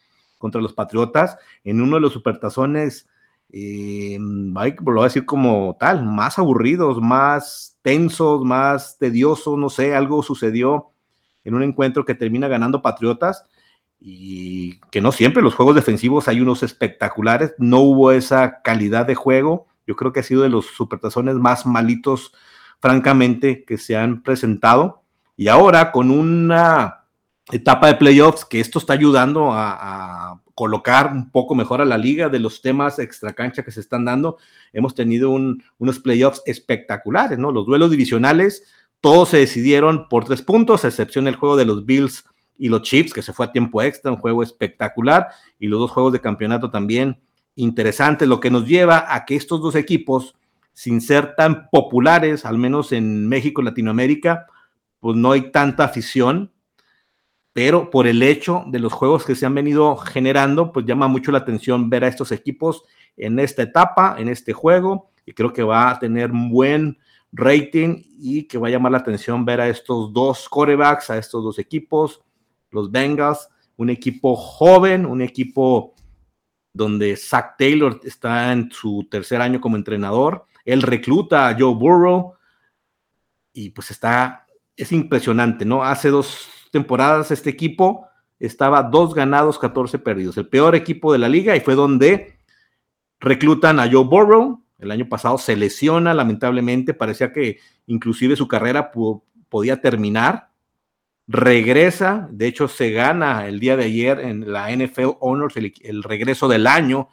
contra 0.41 0.61
los 0.61 0.73
Patriotas, 0.73 1.37
en 1.63 1.81
uno 1.81 1.97
de 1.97 2.01
los 2.01 2.13
Supertazones 2.13 3.07
eh, 3.53 4.17
lo 4.19 4.93
voy 4.93 5.01
a 5.01 5.05
decir 5.05 5.27
como 5.27 5.77
tal, 5.79 6.05
más 6.05 6.39
aburridos, 6.39 7.01
más 7.01 7.79
tensos, 7.83 8.45
más 8.45 8.97
tediosos, 8.99 9.59
no 9.59 9.69
sé, 9.71 9.95
algo 9.95 10.23
sucedió 10.23 10.91
en 11.45 11.55
un 11.55 11.63
encuentro 11.63 12.05
que 12.05 12.15
termina 12.15 12.49
ganando 12.49 12.83
Patriotas 12.83 13.45
y 13.99 14.81
que 14.91 15.01
no 15.01 15.13
siempre 15.13 15.43
los 15.43 15.55
juegos 15.55 15.75
defensivos 15.75 16.29
hay 16.29 16.41
unos 16.41 16.63
espectaculares, 16.63 17.55
no 17.59 17.81
hubo 17.81 18.13
esa 18.13 18.63
calidad 18.63 19.07
de 19.07 19.15
juego, 19.15 19.67
yo 19.87 19.97
creo 19.97 20.13
que 20.13 20.21
ha 20.21 20.25
sido 20.25 20.43
de 20.43 20.49
los 20.49 20.67
supertazones 20.67 21.35
más 21.35 21.67
malitos, 21.67 22.33
francamente, 22.79 23.65
que 23.65 23.77
se 23.77 23.97
han 23.97 24.23
presentado. 24.23 25.03
Y 25.37 25.49
ahora 25.49 25.91
con 25.91 26.11
una 26.11 27.00
etapa 27.53 27.89
de 27.89 27.95
playoffs 27.95 28.45
que 28.45 28.61
esto 28.61 28.79
está 28.79 28.93
ayudando 28.93 29.51
a 29.53 30.41
colocar 30.55 31.11
un 31.11 31.31
poco 31.31 31.55
mejor 31.55 31.81
a 31.81 31.87
la 31.87 31.97
liga 31.97 32.29
de 32.29 32.39
los 32.39 32.61
temas 32.61 32.99
extracancha 32.99 33.63
que 33.63 33.71
se 33.71 33.81
están 33.81 34.05
dando. 34.05 34.37
Hemos 34.75 34.95
tenido 34.95 35.31
unos 35.31 35.99
playoffs 36.01 36.43
espectaculares, 36.45 37.39
¿no? 37.39 37.51
Los 37.51 37.65
duelos 37.65 37.91
divisionales, 37.91 38.65
todos 39.01 39.31
se 39.31 39.39
decidieron 39.39 40.07
por 40.09 40.27
tres 40.27 40.43
puntos, 40.43 40.85
a 40.85 40.89
excepción 40.89 41.25
del 41.25 41.37
juego 41.37 41.57
de 41.57 41.65
los 41.65 41.87
Bills 41.87 42.27
y 42.59 42.69
los 42.69 42.83
Chiefs, 42.83 43.15
que 43.15 43.23
se 43.23 43.33
fue 43.33 43.47
a 43.47 43.53
tiempo 43.53 43.81
extra, 43.81 44.11
un 44.11 44.19
juego 44.19 44.43
espectacular, 44.43 45.29
y 45.59 45.67
los 45.69 45.81
dos 45.81 45.93
juegos 45.93 46.13
de 46.13 46.21
campeonato 46.21 46.71
también 46.71 47.19
interesantes, 47.55 48.29
lo 48.29 48.39
que 48.39 48.51
nos 48.51 48.67
lleva 48.67 49.15
a 49.15 49.25
que 49.25 49.37
estos 49.37 49.63
dos 49.63 49.75
equipos, 49.75 50.35
sin 50.75 51.01
ser 51.01 51.35
tan 51.37 51.71
populares, 51.71 52.45
al 52.45 52.59
menos 52.59 52.93
en 52.93 53.27
México 53.27 53.63
Latinoamérica, 53.63 54.47
pues 55.01 55.17
no 55.17 55.33
hay 55.33 55.51
tanta 55.51 55.85
afición, 55.85 56.53
pero 57.61 57.91
por 57.91 58.07
el 58.07 58.23
hecho 58.23 58.65
de 58.69 58.79
los 58.79 58.91
juegos 58.91 59.27
que 59.27 59.35
se 59.35 59.45
han 59.45 59.55
venido 59.55 59.95
generando, 59.95 60.73
pues 60.73 60.87
llama 60.87 61.09
mucho 61.09 61.31
la 61.31 61.41
atención 61.41 61.91
ver 61.91 62.05
a 62.05 62.09
estos 62.09 62.33
equipos 62.33 62.85
en 63.19 63.39
esta 63.39 63.61
etapa, 63.61 64.17
en 64.19 64.31
este 64.31 64.55
juego, 64.55 65.11
y 65.27 65.35
creo 65.35 65.53
que 65.53 65.63
va 65.63 65.91
a 65.91 65.99
tener 65.99 66.31
un 66.31 66.49
buen 66.49 66.97
rating 67.33 68.03
y 68.19 68.45
que 68.45 68.57
va 68.57 68.69
a 68.69 68.71
llamar 68.71 68.93
la 68.93 68.99
atención 68.99 69.45
ver 69.45 69.61
a 69.61 69.69
estos 69.69 70.11
dos 70.11 70.49
corebacks, 70.49 71.11
a 71.11 71.19
estos 71.19 71.45
dos 71.45 71.59
equipos, 71.59 72.23
los 72.71 72.91
Bengals, 72.91 73.47
un 73.77 73.91
equipo 73.91 74.37
joven, 74.37 75.05
un 75.05 75.21
equipo 75.21 75.95
donde 76.73 77.15
Zach 77.15 77.57
Taylor 77.59 78.01
está 78.05 78.55
en 78.55 78.71
su 78.73 79.07
tercer 79.11 79.43
año 79.43 79.61
como 79.61 79.77
entrenador. 79.77 80.47
Él 80.65 80.81
recluta 80.81 81.47
a 81.47 81.55
Joe 81.59 81.75
Burrow 81.75 82.33
y 83.53 83.69
pues 83.69 83.91
está, 83.91 84.47
es 84.75 84.93
impresionante, 84.93 85.67
¿no? 85.67 85.85
Hace 85.85 86.09
dos 86.09 86.49
temporadas 86.71 87.31
este 87.31 87.51
equipo 87.51 88.07
estaba 88.39 88.83
dos 88.83 89.15
ganados, 89.15 89.59
14 89.59 89.99
perdidos, 89.99 90.37
el 90.39 90.49
peor 90.49 90.75
equipo 90.75 91.13
de 91.13 91.19
la 91.19 91.29
liga 91.29 91.55
y 91.55 91.61
fue 91.61 91.75
donde 91.75 92.39
reclutan 93.21 93.79
a 93.79 93.91
Joe 93.91 94.05
Burrow. 94.05 94.65
El 94.79 94.91
año 94.91 95.09
pasado 95.09 95.37
se 95.37 95.57
lesiona, 95.57 96.15
lamentablemente, 96.15 96.95
parecía 96.95 97.33
que 97.33 97.59
inclusive 97.87 98.35
su 98.35 98.49
carrera 98.49 98.91
podía 99.51 99.81
terminar. 99.83 100.49
Regresa, 101.29 102.29
de 102.33 102.47
hecho 102.47 102.67
se 102.67 102.91
gana 102.91 103.47
el 103.47 103.61
día 103.61 103.77
de 103.77 103.85
ayer 103.85 104.19
en 104.21 104.51
la 104.51 104.75
NFL 104.75 105.11
Honors 105.21 105.55
el, 105.57 106.03
regreso 106.03 106.49
del 106.49 106.67
año 106.67 107.09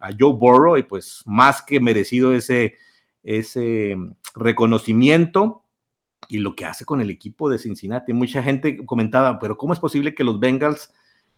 a 0.00 0.08
Joe 0.18 0.32
Burrow 0.32 0.76
y 0.78 0.82
pues 0.82 1.22
más 1.26 1.62
que 1.62 1.78
merecido 1.78 2.32
ese, 2.32 2.78
ese 3.22 3.96
reconocimiento 4.34 5.62
y 6.28 6.38
lo 6.38 6.54
que 6.54 6.64
hace 6.64 6.84
con 6.84 7.00
el 7.00 7.10
equipo 7.10 7.48
de 7.50 7.58
Cincinnati. 7.58 8.12
Mucha 8.12 8.42
gente 8.42 8.84
comentaba, 8.84 9.38
pero 9.38 9.56
¿cómo 9.56 9.72
es 9.72 9.80
posible 9.80 10.14
que 10.14 10.24
los 10.24 10.38
Bengals 10.38 10.92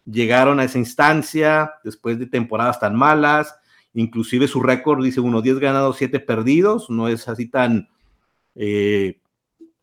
llegaron 0.05 0.59
a 0.59 0.65
esa 0.65 0.79
instancia 0.79 1.73
después 1.83 2.19
de 2.19 2.27
temporadas 2.27 2.79
tan 2.79 2.95
malas? 2.95 3.55
Inclusive 3.93 4.47
su 4.47 4.61
récord 4.61 5.03
dice 5.03 5.19
uno, 5.19 5.41
10 5.41 5.59
ganados, 5.59 5.97
7 5.97 6.19
perdidos, 6.19 6.89
no 6.89 7.07
es 7.07 7.27
así 7.27 7.47
tan... 7.47 7.89
Eh, 8.55 9.19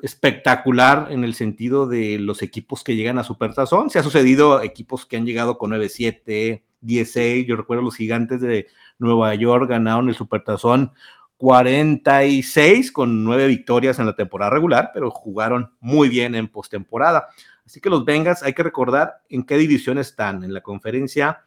espectacular 0.02 1.08
en 1.10 1.24
el 1.24 1.34
sentido 1.34 1.86
de 1.86 2.18
los 2.18 2.42
equipos 2.42 2.82
que 2.84 2.96
llegan 2.96 3.18
a 3.18 3.24
Supertazón. 3.24 3.90
Se 3.90 3.98
ha 3.98 4.02
sucedido 4.02 4.62
equipos 4.62 5.06
que 5.06 5.16
han 5.16 5.26
llegado 5.26 5.58
con 5.58 5.72
9-7, 5.72 6.62
10-6. 6.82 7.46
Yo 7.46 7.56
recuerdo 7.56 7.82
los 7.82 7.96
gigantes 7.96 8.40
de 8.40 8.66
Nueva 8.98 9.34
York 9.34 9.68
ganaron 9.68 10.08
el 10.08 10.14
Supertazón 10.14 10.92
46 11.40 12.92
con 12.92 13.24
9 13.24 13.46
victorias 13.46 13.98
en 13.98 14.04
la 14.04 14.14
temporada 14.14 14.50
regular, 14.50 14.90
pero 14.92 15.10
jugaron 15.10 15.72
muy 15.80 16.10
bien 16.10 16.34
en 16.34 16.48
postemporada. 16.48 17.28
Así 17.64 17.80
que 17.80 17.88
los 17.88 18.04
Bengals 18.04 18.42
hay 18.42 18.52
que 18.52 18.62
recordar 18.62 19.22
en 19.30 19.44
qué 19.44 19.56
división 19.56 19.96
están. 19.96 20.44
En 20.44 20.52
la 20.52 20.60
conferencia 20.60 21.46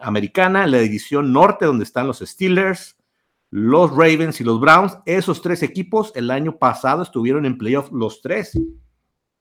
americana, 0.00 0.64
en 0.64 0.72
la 0.72 0.78
división 0.78 1.32
norte, 1.32 1.66
donde 1.66 1.84
están 1.84 2.08
los 2.08 2.18
Steelers, 2.18 2.96
los 3.50 3.92
Ravens 3.92 4.40
y 4.40 4.44
los 4.44 4.58
Browns. 4.58 4.98
Esos 5.06 5.40
tres 5.40 5.62
equipos 5.62 6.10
el 6.16 6.32
año 6.32 6.58
pasado 6.58 7.04
estuvieron 7.04 7.46
en 7.46 7.58
playoff 7.58 7.92
los 7.92 8.20
tres 8.20 8.58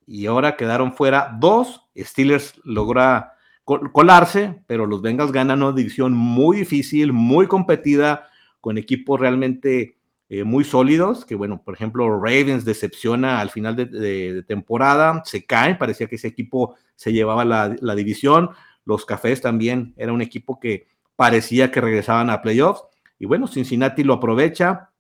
y 0.06 0.28
ahora 0.28 0.56
quedaron 0.56 0.94
fuera 0.94 1.36
dos. 1.40 1.88
Steelers 1.98 2.54
logra 2.64 3.34
colarse, 3.66 4.62
pero 4.68 4.86
los 4.86 5.02
Bengals 5.02 5.32
ganan 5.32 5.64
una 5.64 5.76
división 5.76 6.14
muy 6.14 6.58
difícil, 6.58 7.14
muy 7.14 7.48
competida, 7.48 8.28
con 8.62 8.78
equipos 8.78 9.20
realmente 9.20 9.98
eh, 10.30 10.44
muy 10.44 10.64
sólidos, 10.64 11.26
que 11.26 11.36
bueno, 11.36 11.62
por 11.64 11.74
ejemplo, 11.74 12.20
Ravens 12.20 12.66
decepciona 12.66 13.40
al 13.40 13.50
final 13.50 13.76
de, 13.76 14.44
temporada, 14.48 15.22
se 15.26 15.46
caen, 15.46 15.78
parecía 15.78 16.08
que 16.08 16.16
ese 16.16 16.28
equipo 16.28 16.76
se 16.96 17.14
llevaba 17.14 17.46
la, 17.46 17.76
la 17.80 17.96
división. 17.96 18.50
Los 18.84 19.06
Cafés 19.06 19.42
también 19.42 19.94
era 19.98 20.12
un 20.12 20.22
equipo 20.22 20.60
que 20.60 20.88
parecía 21.16 21.72
que 21.72 21.82
regresaban 21.82 22.30
a 22.30 22.42
playoffs 22.42 22.84
y 23.20 23.26
bueno, 23.26 23.48
Cincinnati 23.48 24.04
lo 24.04 24.14
aprovecha, 24.14 24.92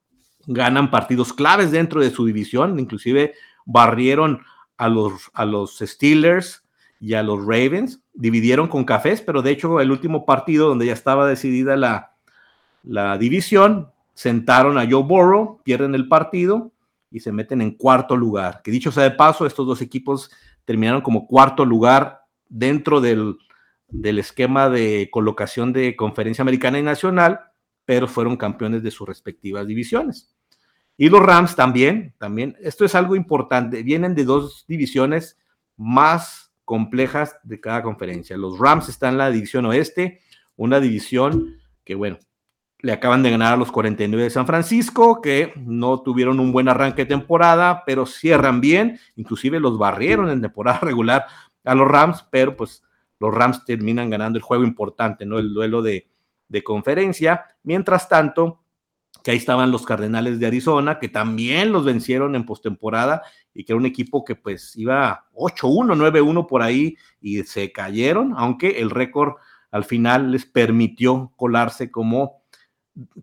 ganan 0.45 0.89
partidos 0.89 1.33
claves 1.33 1.71
dentro 1.71 2.01
de 2.01 2.09
su 2.09 2.25
división, 2.25 2.79
inclusive 2.79 3.33
barrieron 3.65 4.41
a 4.77 4.89
los, 4.89 5.29
a 5.33 5.45
los 5.45 5.77
Steelers 5.79 6.63
y 6.99 7.13
a 7.13 7.23
los 7.23 7.41
Ravens, 7.41 8.01
dividieron 8.13 8.67
con 8.67 8.85
cafés, 8.85 9.21
pero 9.21 9.41
de 9.41 9.51
hecho 9.51 9.79
el 9.81 9.91
último 9.91 10.25
partido 10.25 10.67
donde 10.67 10.87
ya 10.87 10.93
estaba 10.93 11.27
decidida 11.27 11.75
la, 11.75 12.16
la 12.87 13.17
división, 13.17 13.91
sentaron 14.13 14.77
a 14.77 14.87
Joe 14.89 15.03
Burrow, 15.03 15.61
pierden 15.63 15.95
el 15.95 16.07
partido 16.07 16.71
y 17.11 17.19
se 17.19 17.31
meten 17.31 17.61
en 17.61 17.71
cuarto 17.71 18.15
lugar. 18.15 18.61
Que 18.63 18.71
dicho 18.71 18.91
sea 18.91 19.03
de 19.03 19.11
paso, 19.11 19.45
estos 19.45 19.67
dos 19.67 19.81
equipos 19.81 20.31
terminaron 20.65 21.01
como 21.01 21.27
cuarto 21.27 21.65
lugar 21.65 22.21
dentro 22.49 23.01
del, 23.01 23.37
del 23.87 24.19
esquema 24.19 24.69
de 24.69 25.09
colocación 25.11 25.73
de 25.73 25.95
conferencia 25.95 26.41
americana 26.41 26.79
y 26.79 26.83
nacional 26.83 27.41
pero 27.87 28.09
fueron 28.09 28.35
campeones 28.35 28.83
de 28.83 28.91
sus 28.91 29.07
respectivas 29.07 29.65
divisiones. 29.65 30.35
Y 30.97 31.07
los 31.07 31.21
Rams 31.21 31.55
también, 31.55 32.13
también, 32.17 32.57
esto 32.59 32.83
es 32.83 32.95
algo 32.95 33.15
importante, 33.15 33.81
vienen 33.81 34.13
de 34.13 34.25
dos 34.25 34.65
divisiones 34.67 35.37
más 35.77 36.51
complejas 36.65 37.37
de 37.43 37.61
cada 37.61 37.81
conferencia. 37.83 38.35
Los 38.35 38.59
Rams 38.59 38.89
están 38.89 39.13
en 39.13 39.19
la 39.19 39.31
división 39.31 39.65
oeste, 39.67 40.19
una 40.57 40.81
división 40.81 41.55
que, 41.85 41.95
bueno, 41.95 42.19
le 42.79 42.91
acaban 42.91 43.23
de 43.23 43.31
ganar 43.31 43.53
a 43.53 43.57
los 43.57 43.71
49 43.71 44.23
de 44.23 44.29
San 44.29 44.45
Francisco, 44.45 45.21
que 45.21 45.53
no 45.55 46.01
tuvieron 46.01 46.39
un 46.39 46.51
buen 46.51 46.69
arranque 46.69 47.03
de 47.03 47.07
temporada, 47.07 47.83
pero 47.85 48.05
cierran 48.05 48.61
bien, 48.61 48.99
inclusive 49.15 49.59
los 49.59 49.77
barrieron 49.77 50.29
en 50.29 50.41
temporada 50.41 50.79
regular 50.81 51.25
a 51.63 51.75
los 51.75 51.87
Rams, 51.87 52.25
pero 52.29 52.55
pues 52.55 52.83
los 53.19 53.33
Rams 53.33 53.65
terminan 53.65 54.09
ganando 54.09 54.37
el 54.37 54.43
juego 54.43 54.63
importante, 54.63 55.25
¿no? 55.25 55.39
El 55.39 55.53
duelo 55.53 55.81
de, 55.81 56.07
de 56.47 56.63
conferencia. 56.63 57.45
Mientras 57.63 58.07
tanto, 58.07 58.61
que 59.23 59.31
ahí 59.31 59.37
estaban 59.37 59.71
los 59.71 59.85
Cardenales 59.85 60.39
de 60.39 60.47
Arizona, 60.47 60.99
que 60.99 61.09
también 61.09 61.71
los 61.71 61.83
vencieron 61.83 62.35
en 62.35 62.45
postemporada 62.45 63.23
y 63.53 63.63
que 63.63 63.73
era 63.73 63.77
un 63.77 63.85
equipo 63.85 64.23
que 64.23 64.35
pues 64.35 64.75
iba 64.75 65.25
8-1, 65.33 65.95
9-1 65.95 66.47
por 66.47 66.61
ahí 66.61 66.95
y 67.19 67.43
se 67.43 67.71
cayeron, 67.71 68.33
aunque 68.37 68.79
el 68.79 68.89
récord 68.89 69.33
al 69.71 69.83
final 69.83 70.31
les 70.31 70.45
permitió 70.45 71.33
colarse 71.35 71.91
como, 71.91 72.36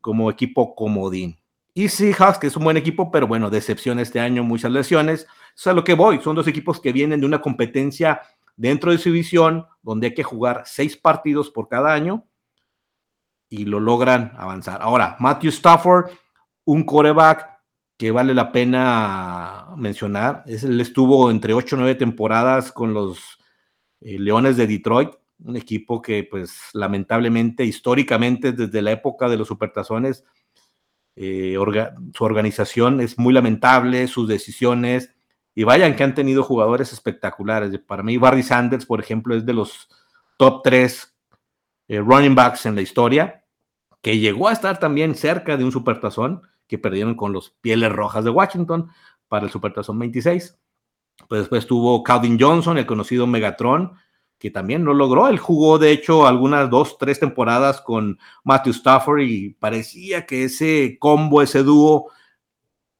como 0.00 0.30
equipo 0.30 0.74
comodín. 0.74 1.38
Y 1.74 1.88
Seahawks, 1.88 2.38
que 2.38 2.46
es 2.46 2.56
un 2.56 2.64
buen 2.64 2.76
equipo, 2.76 3.10
pero 3.10 3.26
bueno, 3.26 3.50
decepción 3.50 3.98
este 3.98 4.20
año, 4.20 4.44
muchas 4.44 4.70
lesiones. 4.70 5.26
Eso 5.56 5.70
es 5.70 5.76
lo 5.76 5.82
que 5.82 5.94
voy. 5.94 6.20
Son 6.20 6.36
dos 6.36 6.46
equipos 6.46 6.80
que 6.80 6.92
vienen 6.92 7.20
de 7.20 7.26
una 7.26 7.40
competencia 7.40 8.22
dentro 8.56 8.92
de 8.92 8.98
su 8.98 9.10
división, 9.10 9.66
donde 9.82 10.08
hay 10.08 10.14
que 10.14 10.22
jugar 10.22 10.62
seis 10.66 10.96
partidos 10.96 11.50
por 11.50 11.68
cada 11.68 11.92
año 11.92 12.24
y 13.48 13.64
lo 13.64 13.80
logran 13.80 14.32
avanzar. 14.36 14.80
Ahora, 14.82 15.16
Matthew 15.18 15.50
Stafford, 15.50 16.10
un 16.64 16.84
coreback 16.84 17.54
que 17.96 18.10
vale 18.10 18.34
la 18.34 18.50
pena 18.50 19.68
mencionar. 19.76 20.42
Él 20.46 20.80
estuvo 20.80 21.30
entre 21.30 21.54
8 21.54 21.76
o 21.76 21.78
9 21.78 21.94
temporadas 21.94 22.72
con 22.72 22.92
los 22.92 23.38
eh, 24.00 24.18
Leones 24.18 24.56
de 24.56 24.66
Detroit, 24.66 25.10
un 25.44 25.56
equipo 25.56 26.02
que 26.02 26.26
pues 26.28 26.58
lamentablemente 26.72 27.64
históricamente 27.64 28.52
desde 28.52 28.82
la 28.82 28.92
época 28.92 29.28
de 29.28 29.36
los 29.36 29.46
supertazones 29.48 30.24
eh, 31.16 31.56
su 32.14 32.24
organización 32.24 33.00
es 33.00 33.18
muy 33.18 33.32
lamentable, 33.32 34.08
sus 34.08 34.26
decisiones 34.26 35.14
y 35.54 35.62
vayan 35.62 35.94
que 35.94 36.02
han 36.02 36.14
tenido 36.14 36.42
jugadores 36.42 36.92
espectaculares. 36.92 37.78
Para 37.78 38.02
mí 38.02 38.16
Barry 38.16 38.42
Sanders, 38.42 38.86
por 38.86 39.00
ejemplo, 39.00 39.36
es 39.36 39.46
de 39.46 39.52
los 39.52 39.88
top 40.36 40.62
3 40.64 41.14
eh, 41.88 42.00
running 42.00 42.34
backs 42.34 42.66
en 42.66 42.74
la 42.74 42.82
historia 42.82 43.44
que 44.02 44.18
llegó 44.18 44.48
a 44.48 44.52
estar 44.52 44.78
también 44.78 45.14
cerca 45.14 45.56
de 45.56 45.64
un 45.64 45.72
supertazón 45.72 46.42
que 46.66 46.78
perdieron 46.78 47.14
con 47.14 47.32
los 47.32 47.50
Pieles 47.60 47.92
Rojas 47.92 48.24
de 48.24 48.30
Washington 48.30 48.90
para 49.28 49.46
el 49.46 49.52
supertazón 49.52 49.98
26. 49.98 50.58
Pues 51.28 51.42
después 51.42 51.66
tuvo 51.66 52.02
Calvin 52.02 52.38
Johnson, 52.38 52.76
el 52.76 52.86
conocido 52.86 53.26
Megatron, 53.26 53.92
que 54.38 54.50
también 54.50 54.84
lo 54.84 54.94
logró. 54.94 55.28
Él 55.28 55.38
jugó, 55.38 55.78
de 55.78 55.90
hecho, 55.90 56.26
algunas 56.26 56.68
dos, 56.70 56.98
tres 56.98 57.20
temporadas 57.20 57.80
con 57.80 58.18
Matthew 58.42 58.72
Stafford 58.72 59.20
y 59.20 59.50
parecía 59.50 60.26
que 60.26 60.44
ese 60.44 60.96
combo, 60.98 61.42
ese 61.42 61.62
dúo, 61.62 62.10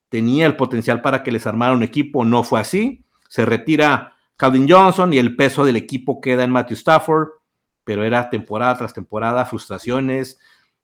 tenía 0.09 0.47
el 0.47 0.57
potencial 0.57 1.03
para 1.03 1.23
que 1.23 1.33
les 1.33 1.47
armara 1.47 1.75
un 1.75 1.83
equipo. 1.83 2.25
No 2.25 2.45
fue 2.45 2.61
así. 2.61 3.05
Se 3.29 3.45
retira 3.45 4.15
Calvin 4.37 4.67
Johnson 4.69 5.13
y 5.13 5.19
el 5.19 5.37
peso 5.37 5.65
del 5.65 5.77
equipo 5.77 6.21
queda 6.21 6.45
en 6.45 6.51
Matthew 6.51 6.77
Stafford. 6.77 7.29
pero 7.85 8.03
era 8.05 8.31
temporada 8.31 8.79
tras 8.79 8.95
temporada, 8.95 9.45
frustraciones, 9.45 10.39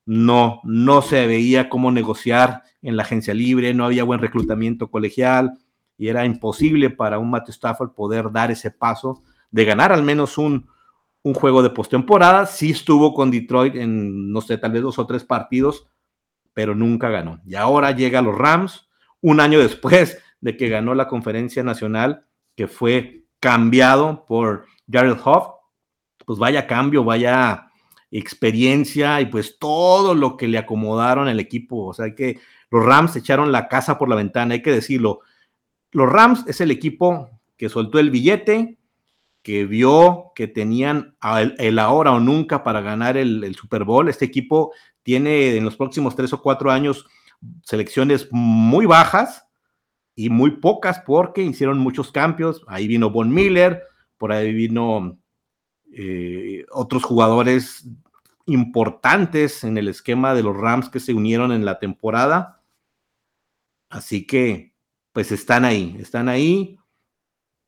no, 0.04 0.61
no 0.64 1.00
se 1.00 1.26
veía 1.26 1.71
cómo 1.71 1.90
negociar 1.90 2.62
en 2.83 2.97
la 2.97 3.04
agencia 3.04 3.33
libre, 3.33 3.73
no 3.73 3.87
había 3.87 4.04
buen 4.04 4.21
reclutamiento 4.21 4.90
colegial 4.90 5.59
y 5.97 6.09
era 6.09 6.26
imposible 6.26 6.90
para 6.90 7.19
un 7.19 7.30
Matthew 7.30 7.52
Stafford 7.52 7.92
poder 7.92 8.30
dar 8.30 8.50
ese 8.50 8.71
paso 8.71 9.23
de 9.50 9.64
ganar 9.64 9.92
al 9.92 10.02
menos 10.02 10.38
un, 10.38 10.69
un 11.23 11.35
juego 11.35 11.62
de 11.62 11.71
postemporada. 11.71 12.47
Sí 12.47 12.71
estuvo 12.71 13.14
con 13.14 13.30
Detroit 13.30 13.76
en, 13.76 14.33
no 14.33 14.40
sé, 14.40 14.59
tal 14.59 14.73
vez 14.73 14.83
dos 14.83 14.99
o 14.99 15.07
tres 15.07 15.25
partidos, 15.25 15.88
pero 16.54 16.75
nunca 16.75 17.09
ganó. 17.09 17.40
Y 17.47 17.54
ahora 17.54 17.92
llega 17.92 18.19
a 18.19 18.23
los 18.23 18.37
Rams, 18.37 18.88
un 19.21 19.40
año 19.40 19.59
después 19.59 20.19
de 20.40 20.57
que 20.57 20.69
ganó 20.69 20.95
la 20.95 21.09
conferencia 21.09 21.62
nacional, 21.62 22.26
que 22.57 22.66
fue 22.66 23.25
cambiado 23.38 24.25
por 24.26 24.66
Jared 24.90 25.19
Hoff. 25.25 25.49
Pues 26.25 26.38
vaya 26.38 26.66
cambio, 26.66 27.04
vaya 27.04 27.71
experiencia 28.11 29.21
y 29.21 29.26
pues 29.26 29.59
todo 29.59 30.14
lo 30.14 30.37
que 30.37 30.49
le 30.49 30.59
acomodaron 30.59 31.28
al 31.28 31.40
equipo. 31.40 31.87
O 31.87 31.95
sea, 31.95 32.14
que 32.14 32.38
los 32.71 32.85
Rams 32.85 33.16
echaron 33.16 33.52
la 33.52 33.69
casa 33.69 33.99
por 33.99 34.09
la 34.09 34.16
ventana, 34.16 34.54
hay 34.54 34.62
que 34.62 34.73
decirlo. 34.73 35.21
Los 35.92 36.09
Rams 36.09 36.45
es 36.47 36.61
el 36.61 36.71
equipo 36.71 37.30
que 37.57 37.69
soltó 37.69 37.99
el 37.99 38.11
billete, 38.11 38.78
que 39.42 39.64
vio 39.64 40.32
que 40.35 40.47
tenían 40.47 41.16
el, 41.59 41.78
ahora 41.78 42.12
o 42.12 42.20
nunca 42.20 42.62
para 42.62 42.80
ganar 42.80 43.16
el, 43.16 43.54
Super 43.54 43.85
Bowl. 43.85 44.09
Este 44.09 44.25
equipo 44.25 44.73
tiene 45.02 45.56
en 45.56 45.64
los 45.64 45.76
próximos 45.76 46.14
tres 46.14 46.32
o 46.32 46.42
cuatro 46.42 46.70
años 46.70 47.06
selecciones 47.62 48.28
muy 48.30 48.85
bajas 48.85 49.47
y 50.14 50.28
muy 50.28 50.52
pocas 50.52 51.00
porque 51.06 51.42
hicieron 51.42 51.78
muchos 51.78 52.12
cambios. 52.12 52.62
Ahí 52.66 52.87
vino 52.87 53.11
Von 53.11 53.32
Miller, 53.32 53.82
por 54.18 54.32
ahí 54.32 54.52
vino 54.52 55.18
eh, 55.92 56.66
otros 56.70 57.02
jugadores 57.04 57.88
importantes 58.44 59.64
en 59.64 59.78
el 59.78 59.88
esquema 59.88 60.35
de 60.35 60.42
los 60.42 60.56
Rams 60.56 60.90
que 60.90 61.00
se 61.00 61.14
unieron 61.14 61.52
en 61.52 61.64
la 61.64 61.78
temporada. 61.78 62.62
Así 63.88 64.26
que, 64.26 64.75
pues 65.12 65.32
están 65.32 65.64
ahí, 65.64 65.97
están 65.99 66.28
ahí 66.28 66.79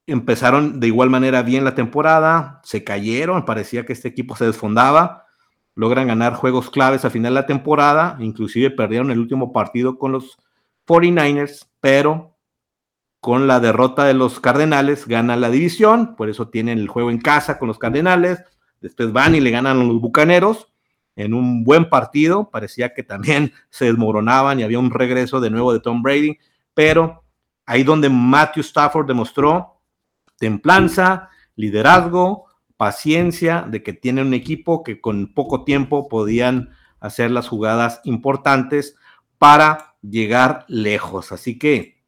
empezaron 0.07 0.81
de 0.81 0.89
igual 0.89 1.11
manera 1.11 1.43
bien 1.43 1.65
la 1.65 1.75
temporada, 1.75 2.61
se 2.65 2.85
cayeron, 2.85 3.45
parecía 3.45 3.87
que 3.87 3.93
este 3.93 4.09
equipo 4.09 4.37
se 4.37 4.47
desfondaba, 4.47 5.27
logran 5.75 6.09
ganar 6.09 6.35
juegos 6.35 6.71
claves 6.71 7.05
al 7.05 7.11
final 7.11 7.35
de 7.35 7.41
la 7.41 7.47
temporada, 7.47 8.17
inclusive 8.21 8.71
perdieron 8.71 9.11
el 9.11 9.19
último 9.19 9.53
partido 9.53 9.99
con 9.99 10.13
los 10.13 10.39
49ers, 10.87 11.69
pero 11.81 12.37
con 13.21 13.47
la 13.47 13.61
derrota 13.61 14.05
de 14.05 14.15
los 14.15 14.41
Cardenales 14.41 15.07
ganan 15.07 15.41
la 15.41 15.51
división, 15.51 16.17
por 16.17 16.29
eso 16.29 16.49
tienen 16.49 16.79
el 16.79 16.89
juego 16.89 17.11
en 17.11 17.21
casa 17.21 17.59
con 17.59 17.69
los 17.69 17.79
Cardenales, 17.79 18.43
después 18.81 19.13
van 19.13 19.37
y 19.37 19.41
le 19.41 19.51
ganan 19.51 19.81
a 19.81 19.85
los 19.85 20.01
Bucaneros 20.01 20.73
en 21.15 21.35
un 21.35 21.63
buen 21.63 21.89
partido, 21.89 22.51
parecía 22.51 22.95
que 22.95 23.03
también 23.03 23.53
se 23.71 23.85
desmoronaban 23.85 24.59
y 24.59 24.65
había 24.65 24.79
un 24.79 24.91
regreso 24.91 25.41
de 25.41 25.51
nuevo 25.51 25.73
de 25.73 25.81
Tom 25.81 26.03
Brady, 26.03 26.39
pero 26.75 27.23
ahí 27.65 27.85
donde 27.85 28.09
Matthew 28.09 28.63
Stafford 28.63 29.07
demostró 29.07 29.72
templanza, 30.39 31.31
liderazgo, 31.57 32.47
paciencia, 32.77 33.67
de 33.69 33.83
que 33.83 33.93
tienen 33.93 34.29
un 34.29 34.35
equipo 34.35 34.83
que 34.83 35.01
con 35.01 35.33
poco 35.35 35.65
tiempo 35.65 36.09
podían 36.09 36.71
hacer 37.01 37.31
las 37.31 37.49
jugadas 37.49 38.01
importantes 38.05 38.97
para 39.39 39.95
llegar 40.03 40.65
lejos. 40.69 41.33
Así 41.33 41.59
que 41.59 42.03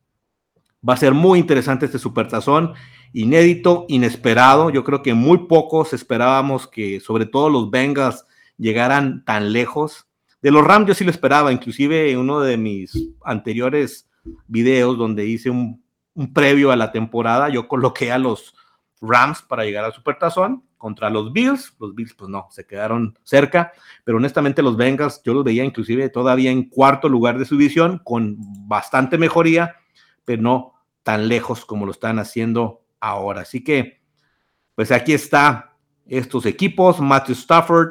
va 0.86 0.94
a 0.94 0.98
ser 0.98 1.14
muy 1.14 1.38
interesante 1.38 1.86
este 1.86 1.98
supertazón, 1.98 2.74
inédito, 3.12 3.86
inesperado. 3.88 4.70
Yo 4.70 4.84
creo 4.84 5.02
que 5.02 5.14
muy 5.14 5.46
pocos 5.46 5.92
esperábamos 5.92 6.66
que, 6.66 7.00
sobre 7.00 7.26
todo 7.26 7.50
los 7.50 7.70
Bengals, 7.70 8.24
llegaran 8.58 9.24
tan 9.24 9.52
lejos. 9.52 10.06
De 10.42 10.50
los 10.50 10.64
Rams 10.64 10.88
yo 10.88 10.94
sí 10.94 11.04
lo 11.04 11.10
esperaba, 11.10 11.52
inclusive 11.52 12.16
uno 12.16 12.40
de 12.40 12.56
mis 12.56 13.10
anteriores 13.24 14.10
videos 14.46 14.98
donde 14.98 15.26
hice 15.26 15.50
un 15.50 15.83
un 16.14 16.32
previo 16.32 16.70
a 16.70 16.76
la 16.76 16.92
temporada, 16.92 17.48
yo 17.48 17.68
coloqué 17.68 18.12
a 18.12 18.18
los 18.18 18.54
Rams 19.00 19.42
para 19.42 19.64
llegar 19.64 19.84
al 19.84 19.92
Supertazón 19.92 20.64
contra 20.76 21.10
los 21.10 21.32
Bills. 21.32 21.74
Los 21.78 21.94
Bills, 21.94 22.14
pues 22.14 22.30
no, 22.30 22.48
se 22.50 22.66
quedaron 22.66 23.18
cerca, 23.22 23.72
pero 24.04 24.18
honestamente 24.18 24.62
los 24.62 24.76
Bengals 24.76 25.22
yo 25.24 25.34
los 25.34 25.44
veía 25.44 25.64
inclusive 25.64 26.08
todavía 26.08 26.50
en 26.50 26.68
cuarto 26.68 27.08
lugar 27.08 27.38
de 27.38 27.44
su 27.44 27.56
división, 27.56 28.00
con 28.04 28.36
bastante 28.68 29.18
mejoría, 29.18 29.76
pero 30.24 30.42
no 30.42 30.74
tan 31.02 31.28
lejos 31.28 31.64
como 31.64 31.86
lo 31.86 31.92
están 31.92 32.18
haciendo 32.18 32.82
ahora. 33.00 33.42
Así 33.42 33.62
que, 33.62 34.00
pues 34.74 34.90
aquí 34.90 35.12
está 35.12 35.76
estos 36.06 36.46
equipos, 36.46 37.00
Matthew 37.00 37.34
Stafford 37.34 37.88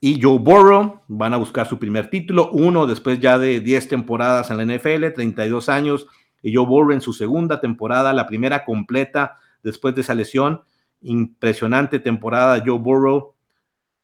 y 0.00 0.20
Joe 0.20 0.38
Burrow 0.38 1.02
van 1.08 1.34
a 1.34 1.38
buscar 1.38 1.66
su 1.66 1.78
primer 1.78 2.10
título, 2.10 2.50
uno 2.50 2.86
después 2.86 3.20
ya 3.20 3.38
de 3.38 3.60
10 3.60 3.88
temporadas 3.88 4.50
en 4.50 4.58
la 4.58 4.76
NFL, 4.76 5.14
32 5.14 5.68
años 5.68 6.06
Joe 6.52 6.66
Burrow 6.66 6.92
en 6.92 7.00
su 7.00 7.12
segunda 7.12 7.60
temporada, 7.60 8.12
la 8.12 8.26
primera 8.26 8.64
completa 8.64 9.38
después 9.62 9.94
de 9.94 10.02
esa 10.02 10.14
lesión. 10.14 10.62
Impresionante 11.00 11.98
temporada 11.98 12.62
Joe 12.64 12.78
Burrow, 12.78 13.34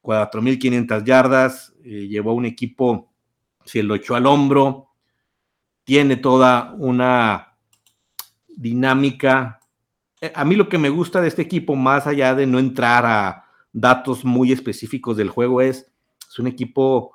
4.500 0.03 1.05
yardas, 1.05 1.75
eh, 1.85 2.09
llevó 2.09 2.35
un 2.35 2.47
equipo, 2.47 3.13
se 3.65 3.83
lo 3.83 3.95
echó 3.95 4.15
al 4.15 4.27
hombro, 4.27 4.89
tiene 5.85 6.17
toda 6.17 6.75
una 6.79 7.57
dinámica. 8.49 9.61
Eh, 10.21 10.33
a 10.35 10.45
mí 10.45 10.57
lo 10.57 10.69
que 10.69 10.79
me 10.79 10.89
gusta 10.89 11.21
de 11.21 11.29
este 11.29 11.43
equipo, 11.43 11.77
más 11.77 12.07
allá 12.07 12.35
de 12.35 12.47
no 12.47 12.59
entrar 12.59 13.05
a 13.07 13.45
datos 13.73 14.25
muy 14.25 14.53
específicos 14.53 15.17
del 15.17 15.31
juego, 15.31 15.61
es, 15.61 15.91
es 16.29 16.39
un 16.39 16.47
equipo 16.47 17.13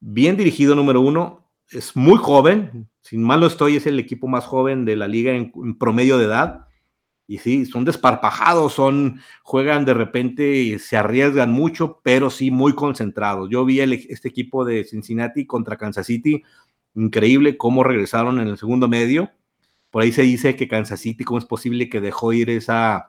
bien 0.00 0.36
dirigido, 0.36 0.74
número 0.74 1.00
uno, 1.00 1.45
es 1.70 1.96
muy 1.96 2.18
joven, 2.18 2.88
sin 3.02 3.22
malo 3.22 3.46
estoy, 3.46 3.76
es 3.76 3.86
el 3.86 3.98
equipo 3.98 4.28
más 4.28 4.44
joven 4.44 4.84
de 4.84 4.96
la 4.96 5.08
liga 5.08 5.32
en, 5.32 5.52
promedio 5.78 6.18
de 6.18 6.26
edad. 6.26 6.66
Y 7.28 7.38
sí, 7.38 7.66
son 7.66 7.84
desparpajados, 7.84 8.72
son, 8.74 9.20
juegan 9.42 9.84
de 9.84 9.94
repente 9.94 10.56
y 10.56 10.78
se 10.78 10.96
arriesgan 10.96 11.50
mucho, 11.50 12.00
pero 12.04 12.30
sí 12.30 12.52
muy 12.52 12.74
concentrados. 12.74 13.50
Yo 13.50 13.64
vi 13.64 13.80
este 13.80 14.28
equipo 14.28 14.64
de 14.64 14.84
Cincinnati 14.84 15.44
contra 15.44 15.76
Kansas 15.76 16.06
City, 16.06 16.44
increíble 16.94 17.56
cómo 17.56 17.82
regresaron 17.82 18.38
en 18.40 18.46
el 18.46 18.58
segundo 18.58 18.86
medio. 18.86 19.30
Por 19.90 20.02
ahí 20.02 20.12
se 20.12 20.22
dice 20.22 20.54
que 20.54 20.68
Kansas 20.68 21.00
City, 21.00 21.24
¿cómo 21.24 21.38
es 21.38 21.46
posible 21.46 21.88
que 21.88 22.00
dejó 22.00 22.32
ir 22.32 22.48
esa, 22.48 23.08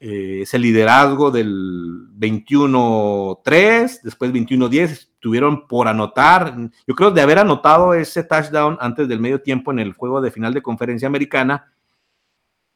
eh, 0.00 0.42
ese 0.42 0.60
liderazgo 0.60 1.32
del 1.32 2.08
21-3, 2.16 4.02
después 4.02 4.32
21-10, 4.32 5.08
tuvieron 5.18 5.66
por 5.66 5.88
anotar. 5.88 6.54
Yo 6.86 6.94
creo 6.94 7.10
de 7.10 7.20
haber 7.20 7.40
anotado 7.40 7.94
ese 7.94 8.22
touchdown 8.22 8.78
antes 8.80 9.08
del 9.08 9.18
medio 9.18 9.42
tiempo 9.42 9.72
en 9.72 9.80
el 9.80 9.92
juego 9.94 10.20
de 10.20 10.30
final 10.30 10.54
de 10.54 10.62
conferencia 10.62 11.08
americana, 11.08 11.72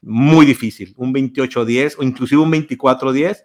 muy 0.01 0.45
difícil, 0.45 0.95
un 0.97 1.15
28-10 1.15 1.95
o 1.99 2.03
inclusive 2.03 2.43
un 2.43 2.51
24-10, 2.51 3.45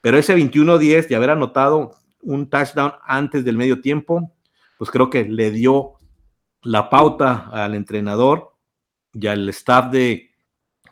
pero 0.00 0.18
ese 0.18 0.36
21-10 0.36 1.08
de 1.08 1.16
haber 1.16 1.30
anotado 1.30 1.96
un 2.22 2.48
touchdown 2.48 2.92
antes 3.04 3.44
del 3.44 3.56
medio 3.56 3.80
tiempo, 3.80 4.32
pues 4.78 4.90
creo 4.92 5.10
que 5.10 5.24
le 5.24 5.50
dio 5.50 5.94
la 6.62 6.88
pauta 6.90 7.50
al 7.52 7.74
entrenador 7.74 8.52
y 9.12 9.26
al 9.26 9.48
staff 9.48 9.90
de 9.90 10.30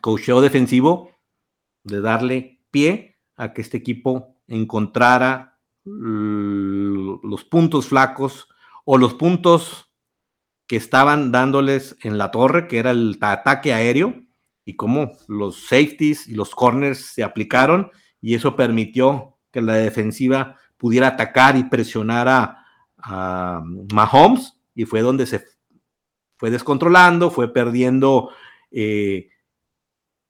coacheo 0.01 0.41
defensivo 0.41 1.14
de 1.85 2.01
darle 2.01 2.59
pie 2.71 3.15
a 3.37 3.53
que 3.53 3.61
este 3.61 3.77
equipo 3.77 4.35
encontrara 4.47 5.59
los 5.85 7.45
puntos 7.45 7.87
flacos 7.87 8.49
o 8.83 8.97
los 8.97 9.13
puntos 9.13 9.91
que 10.67 10.75
estaban 10.75 11.31
dándoles 11.31 11.95
en 12.01 12.17
la 12.17 12.31
torre, 12.31 12.67
que 12.67 12.79
era 12.79 12.91
el 12.91 13.17
ataque 13.21 13.71
aéreo, 13.73 14.15
y 14.65 14.75
cómo 14.75 15.11
los 15.27 15.67
safeties 15.67 16.27
y 16.27 16.33
los 16.33 16.55
corners 16.55 16.99
se 17.13 17.23
aplicaron, 17.23 17.91
y 18.19 18.33
eso 18.33 18.55
permitió 18.55 19.37
que 19.51 19.61
la 19.61 19.75
defensiva 19.75 20.57
pudiera 20.77 21.09
atacar 21.09 21.55
y 21.55 21.65
presionar 21.65 22.27
a, 22.27 22.61
Mahomes, 23.93 24.59
y 24.73 24.85
fue 24.85 25.01
donde 25.01 25.27
se 25.27 25.45
fue 26.37 26.49
descontrolando, 26.49 27.29
fue 27.29 27.53
perdiendo 27.53 28.31
eh, 28.71 29.29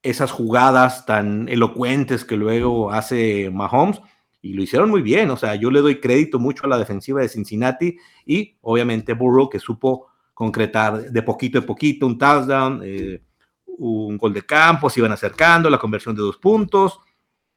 esas 0.06 0.32
jugadas 0.32 1.06
tan 1.06 1.50
elocuentes 1.50 2.24
que 2.24 2.38
luego 2.38 2.92
hace 2.92 3.50
Mahomes 3.52 4.00
y 4.40 4.54
lo 4.54 4.62
hicieron 4.62 4.92
muy 4.92 5.02
bien. 5.02 5.32
O 5.32 5.38
sea, 5.38 5.56
yo 5.56 5.72
le 5.72 5.82
doy 5.82 6.00
crédito 6.00 6.38
mucho 6.38 6.66
a 6.66 6.70
la 6.70 6.78
defensiva 6.78 7.22
de 7.22 7.28
Cincinnati 7.30 7.98
y 8.26 8.56
obviamente 8.62 9.14
Burrow 9.14 9.50
que 9.50 9.60
supo 9.60 10.08
concretar 10.36 11.12
de 11.12 11.22
poquito 11.24 11.58
en 11.58 11.66
poquito 11.66 12.06
un 12.06 12.20
touchdown, 12.20 12.82
eh, 12.84 13.24
un 13.66 14.18
gol 14.18 14.34
de 14.34 14.44
campo, 14.44 14.90
se 14.92 15.00
iban 15.00 15.12
acercando, 15.12 15.70
la 15.70 15.80
conversión 15.80 16.16
de 16.16 16.22
dos 16.22 16.38
puntos, 16.38 17.00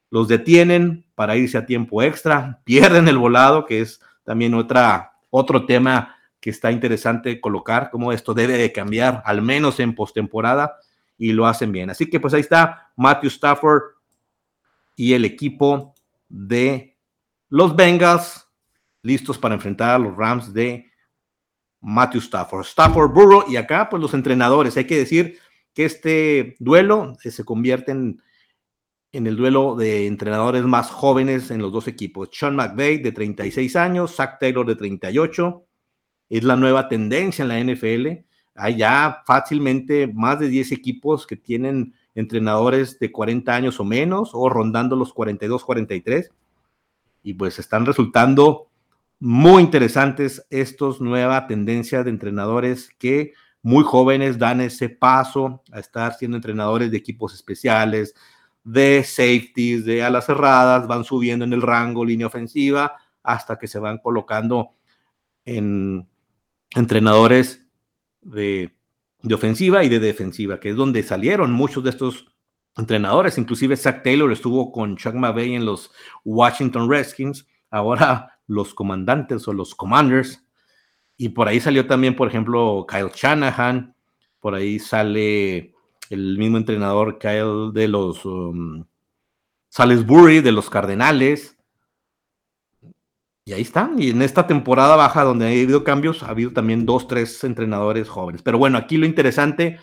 los 0.09 0.27
detienen 0.27 1.05
para 1.13 1.37
irse 1.37 1.59
a 1.59 1.67
tiempo 1.67 2.01
extra, 2.01 2.61
pierden 2.65 3.07
el 3.07 3.19
volado, 3.19 3.65
que 3.65 3.81
es 3.81 4.01
también 4.23 4.55
otra, 4.55 5.11
otro 5.29 5.67
tema 5.67 6.15
que 6.39 6.49
está 6.49 6.71
interesante 6.71 7.39
colocar, 7.39 7.91
cómo 7.91 8.11
esto 8.11 8.33
debe 8.33 8.57
de 8.57 8.71
cambiar, 8.71 9.21
al 9.25 9.43
menos 9.43 9.79
en 9.79 9.93
postemporada 9.93 10.77
y 11.19 11.33
lo 11.33 11.45
hacen 11.45 11.71
bien. 11.71 11.91
Así 11.91 12.09
que 12.09 12.19
pues 12.19 12.33
ahí 12.33 12.41
está 12.41 12.91
Matthew 12.95 13.27
Stafford 13.27 13.81
y 14.95 15.13
el 15.13 15.25
equipo 15.25 15.93
de 16.29 16.97
los 17.49 17.75
Bengals 17.75 18.47
listos 19.03 19.37
para 19.37 19.55
enfrentar 19.55 19.91
a 19.91 19.99
los 19.99 20.15
Rams 20.15 20.53
de 20.53 20.89
Matthew 21.81 22.21
Stafford. 22.21 22.65
Stafford 22.65 23.11
Burrow 23.11 23.43
y 23.47 23.57
acá 23.57 23.89
pues 23.89 24.01
los 24.01 24.13
entrenadores. 24.13 24.77
Hay 24.77 24.85
que 24.85 24.97
decir 24.97 25.37
que 25.73 25.85
este 25.85 26.55
duelo 26.59 27.15
se 27.19 27.43
convierte 27.43 27.91
en, 27.91 28.21
en 29.11 29.27
el 29.27 29.35
duelo 29.35 29.75
de 29.75 30.07
entrenadores 30.07 30.63
más 30.63 30.89
jóvenes 30.89 31.51
en 31.51 31.61
los 31.61 31.71
dos 31.71 31.87
equipos. 31.87 32.29
Sean 32.31 32.55
McVay 32.55 32.99
de 32.99 33.11
36 33.11 33.75
años, 33.75 34.15
Zach 34.15 34.39
Taylor 34.39 34.65
de 34.65 34.75
38. 34.75 35.65
Es 36.29 36.43
la 36.43 36.55
nueva 36.55 36.87
tendencia 36.87 37.43
en 37.43 37.49
la 37.49 37.59
NFL. 37.59 38.28
Hay 38.59 38.75
ya 38.77 39.23
fácilmente 39.25 40.11
más 40.13 40.39
de 40.39 40.49
10 40.49 40.73
equipos 40.73 41.25
que 41.25 41.37
tienen 41.37 41.93
entrenadores 42.13 42.99
de 42.99 43.11
40 43.11 43.55
años 43.55 43.79
o 43.79 43.85
menos 43.85 44.31
o 44.33 44.49
rondando 44.49 44.97
los 44.97 45.13
42, 45.13 45.63
43. 45.63 46.29
Y 47.23 47.33
pues 47.35 47.57
están 47.57 47.85
resultando 47.85 48.67
muy 49.19 49.63
interesantes 49.63 50.45
estos 50.49 50.99
nueva 50.99 51.47
tendencia 51.47 52.03
de 52.03 52.09
entrenadores 52.09 52.89
que 52.99 53.33
muy 53.61 53.83
jóvenes 53.83 54.37
dan 54.37 54.59
ese 54.59 54.89
paso 54.89 55.63
a 55.71 55.79
estar 55.79 56.13
siendo 56.15 56.35
entrenadores 56.35 56.91
de 56.91 56.97
equipos 56.97 57.33
especiales, 57.33 58.13
de 58.63 59.03
safeties, 59.05 59.85
de 59.85 60.03
alas 60.03 60.25
cerradas, 60.25 60.85
van 60.85 61.05
subiendo 61.05 61.45
en 61.45 61.53
el 61.53 61.61
rango, 61.61 62.03
línea 62.03 62.27
ofensiva, 62.27 62.97
hasta 63.23 63.57
que 63.57 63.67
se 63.67 63.79
van 63.79 63.99
colocando 63.99 64.71
en 65.45 66.07
entrenadores 66.75 67.68
de, 68.21 68.75
ofensiva 69.33 69.83
y 69.83 69.89
de 69.89 69.99
defensiva, 69.99 70.59
que 70.59 70.69
es 70.69 70.75
donde 70.75 71.03
salieron 71.03 71.51
muchos 71.51 71.83
de 71.83 71.91
estos 71.91 72.27
entrenadores. 72.77 73.37
Inclusive 73.37 73.75
Zach 73.75 74.03
Taylor 74.03 74.31
estuvo 74.31 74.71
con 74.71 74.97
Chuck 74.97 75.13
McVay 75.13 75.55
en 75.55 75.65
los 75.65 75.91
Washington 76.23 76.89
Redskins, 76.89 77.47
ahora 77.69 78.39
los 78.47 78.73
comandantes 78.73 79.47
o 79.47 79.53
los 79.53 79.75
commanders. 79.75 80.45
Y 81.17 81.29
por 81.29 81.47
ahí 81.47 81.59
salió 81.59 81.85
también, 81.85 82.15
por 82.15 82.29
ejemplo, 82.29 82.85
Kyle 82.87 83.11
Shanahan, 83.13 83.93
por 84.39 84.55
ahí 84.55 84.79
sale 84.79 85.73
el 86.09 86.37
mismo 86.37 86.57
entrenador 86.57 87.19
Kyle 87.19 87.71
de 87.73 87.87
los 87.87 88.25
um, 88.25 88.85
Salisbury, 89.67 90.41
de 90.41 90.51
los 90.53 90.69
Cardenales. 90.69 91.58
Y 93.49 93.53
ahí 93.53 93.61
están. 93.63 93.99
Y 93.99 94.11
en 94.11 94.21
esta 94.21 94.45
temporada 94.45 94.95
baja 94.95 95.23
donde 95.23 95.45
ha 95.45 95.49
habido 95.49 95.83
cambios, 95.83 96.21
ha 96.21 96.27
habido 96.27 96.51
también 96.51 96.85
dos, 96.85 97.07
tres 97.07 97.43
entrenadores 97.43 98.07
jóvenes. 98.07 98.43
Pero 98.43 98.59
bueno, 98.59 98.77
aquí 98.77 98.95
lo 98.95 99.07
interesante 99.07 99.79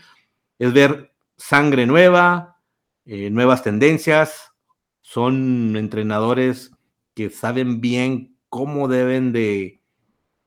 es 0.60 0.72
ver 0.72 1.12
sangre 1.36 1.84
nueva, 1.84 2.60
eh, 3.06 3.28
nuevas 3.28 3.64
tendencias. 3.64 4.52
Son 5.00 5.76
entrenadores 5.76 6.70
que 7.12 7.28
saben 7.28 7.80
bien 7.80 8.38
cómo 8.50 8.86
deben 8.86 9.32
de 9.32 9.82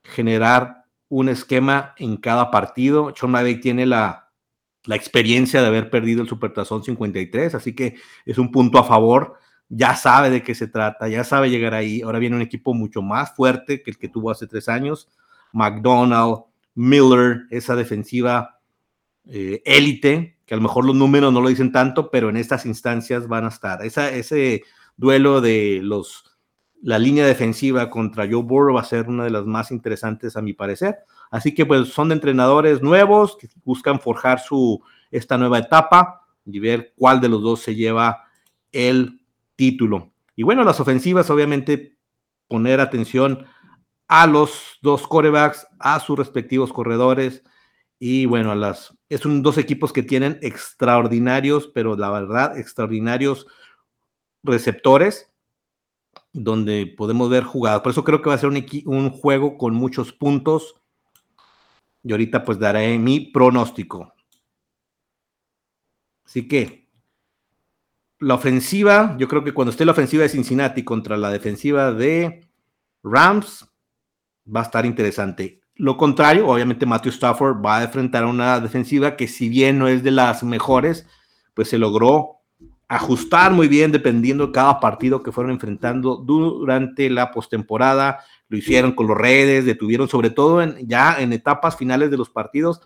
generar 0.05 0.85
un 1.09 1.27
esquema 1.27 1.95
en 1.97 2.15
cada 2.15 2.51
partido. 2.51 3.13
Sean 3.17 3.59
tiene 3.59 3.85
la, 3.85 4.31
la 4.85 4.95
experiencia 4.95 5.59
de 5.61 5.67
haber 5.67 5.89
perdido 5.89 6.21
el 6.21 6.29
Supertazón 6.29 6.85
53, 6.85 7.53
así 7.53 7.75
que 7.75 7.97
es 8.25 8.37
un 8.37 8.49
punto 8.49 8.79
a 8.79 8.85
favor. 8.85 9.38
Ya 9.69 9.95
sabe 9.95 10.29
de 10.29 10.43
qué 10.43 10.55
se 10.55 10.67
trata, 10.67 11.07
ya 11.07 11.23
sabe 11.23 11.49
llegar 11.49 11.73
ahí. 11.73 12.01
Ahora 12.01 12.19
viene 12.19 12.35
un 12.35 12.41
equipo 12.41 12.73
mucho 12.73 13.01
más 13.01 13.35
fuerte 13.35 13.81
que 13.83 13.91
el 13.91 13.97
que 13.97 14.09
tuvo 14.09 14.31
hace 14.31 14.47
tres 14.47 14.67
años. 14.67 15.07
McDonald, 15.53 16.43
Miller, 16.75 17.43
esa 17.51 17.75
defensiva 17.75 18.59
eh, 19.27 19.61
élite, 19.65 20.37
que 20.45 20.53
a 20.55 20.57
lo 20.57 20.63
mejor 20.63 20.85
los 20.85 20.95
números 20.95 21.31
no 21.31 21.41
lo 21.41 21.49
dicen 21.49 21.71
tanto, 21.71 22.09
pero 22.09 22.29
en 22.29 22.37
estas 22.37 22.65
instancias 22.65 23.27
van 23.27 23.45
a 23.45 23.49
estar. 23.49 23.85
Ese 23.85 24.63
duelo 24.97 25.39
de 25.39 25.81
los 25.83 26.25
la 26.81 26.97
línea 26.97 27.25
defensiva 27.27 27.89
contra 27.89 28.25
Joe 28.25 28.41
Burrow 28.41 28.75
va 28.75 28.81
a 28.81 28.85
ser 28.85 29.07
una 29.09 29.25
de 29.25 29.29
las 29.29 29.45
más 29.45 29.71
interesantes 29.71 30.37
a 30.37 30.41
mi 30.41 30.53
parecer. 30.53 30.99
Así 31.29 31.53
que 31.53 31.65
pues 31.65 31.89
son 31.89 32.09
de 32.09 32.15
entrenadores 32.15 32.81
nuevos 32.81 33.37
que 33.37 33.49
buscan 33.63 33.99
forjar 33.99 34.39
su 34.39 34.81
esta 35.11 35.37
nueva 35.37 35.59
etapa 35.59 36.25
y 36.45 36.59
ver 36.59 36.93
cuál 36.95 37.19
de 37.19 37.29
los 37.29 37.41
dos 37.41 37.61
se 37.61 37.75
lleva 37.75 38.23
el 38.71 39.18
título. 39.59 40.13
Y 40.37 40.43
bueno, 40.43 40.63
las 40.63 40.79
ofensivas 40.79 41.29
obviamente 41.29 41.97
poner 42.47 42.79
atención 42.79 43.45
a 44.07 44.25
los 44.25 44.79
dos 44.81 45.05
corebacks, 45.05 45.67
a 45.79 45.99
sus 45.99 46.17
respectivos 46.17 46.71
corredores 46.71 47.43
y 47.99 48.25
bueno, 48.25 48.55
las 48.55 48.97
es 49.09 49.25
un 49.25 49.43
dos 49.43 49.57
equipos 49.57 49.91
que 49.91 50.01
tienen 50.01 50.39
extraordinarios, 50.41 51.67
pero 51.67 51.97
la 51.97 52.09
verdad 52.09 52.57
extraordinarios 52.57 53.47
receptores 54.43 55.29
donde 56.31 56.93
podemos 56.97 57.29
ver 57.29 57.43
jugadas. 57.43 57.81
Por 57.81 57.91
eso 57.91 58.05
creo 58.05 58.21
que 58.21 58.29
va 58.29 58.35
a 58.35 58.37
ser 58.37 58.47
un, 58.47 58.65
un 58.85 59.09
juego 59.09 59.57
con 59.57 59.75
muchos 59.75 60.13
puntos. 60.13 60.75
Y 62.01 62.13
ahorita 62.13 62.45
pues 62.45 62.57
daré 62.57 62.97
mi 62.97 63.19
pronóstico. 63.19 64.13
Así 66.23 66.47
que 66.47 66.88
la 68.19 68.35
ofensiva, 68.35 69.15
yo 69.17 69.27
creo 69.27 69.43
que 69.43 69.53
cuando 69.53 69.71
esté 69.71 69.85
la 69.85 69.93
ofensiva 69.93 70.23
de 70.23 70.29
Cincinnati 70.29 70.83
contra 70.83 71.17
la 71.17 71.29
defensiva 71.29 71.91
de 71.93 72.47
Rams, 73.03 73.65
va 74.53 74.61
a 74.61 74.63
estar 74.63 74.85
interesante. 74.85 75.61
Lo 75.75 75.95
contrario, 75.95 76.47
obviamente 76.47 76.85
Matthew 76.85 77.13
Stafford 77.13 77.65
va 77.65 77.77
a 77.77 77.83
enfrentar 77.83 78.23
a 78.23 78.27
una 78.27 78.59
defensiva 78.59 79.15
que 79.15 79.27
si 79.27 79.47
bien 79.47 79.79
no 79.79 79.87
es 79.87 80.03
de 80.03 80.11
las 80.11 80.43
mejores, 80.43 81.07
pues 81.53 81.69
se 81.69 81.77
logró 81.77 82.39
ajustar 82.89 83.53
muy 83.53 83.67
bien 83.67 83.91
dependiendo 83.91 84.47
de 84.47 84.51
cada 84.51 84.79
partido 84.79 85.23
que 85.23 85.31
fueron 85.31 85.53
enfrentando 85.53 86.17
durante 86.17 87.09
la 87.09 87.31
postemporada. 87.31 88.19
Lo 88.49 88.57
hicieron 88.57 88.91
con 88.91 89.07
los 89.07 89.17
redes, 89.17 89.63
detuvieron 89.63 90.09
sobre 90.09 90.31
todo 90.31 90.61
en, 90.61 90.75
ya 90.87 91.21
en 91.21 91.31
etapas 91.31 91.77
finales 91.77 92.11
de 92.11 92.17
los 92.17 92.29
partidos. 92.29 92.81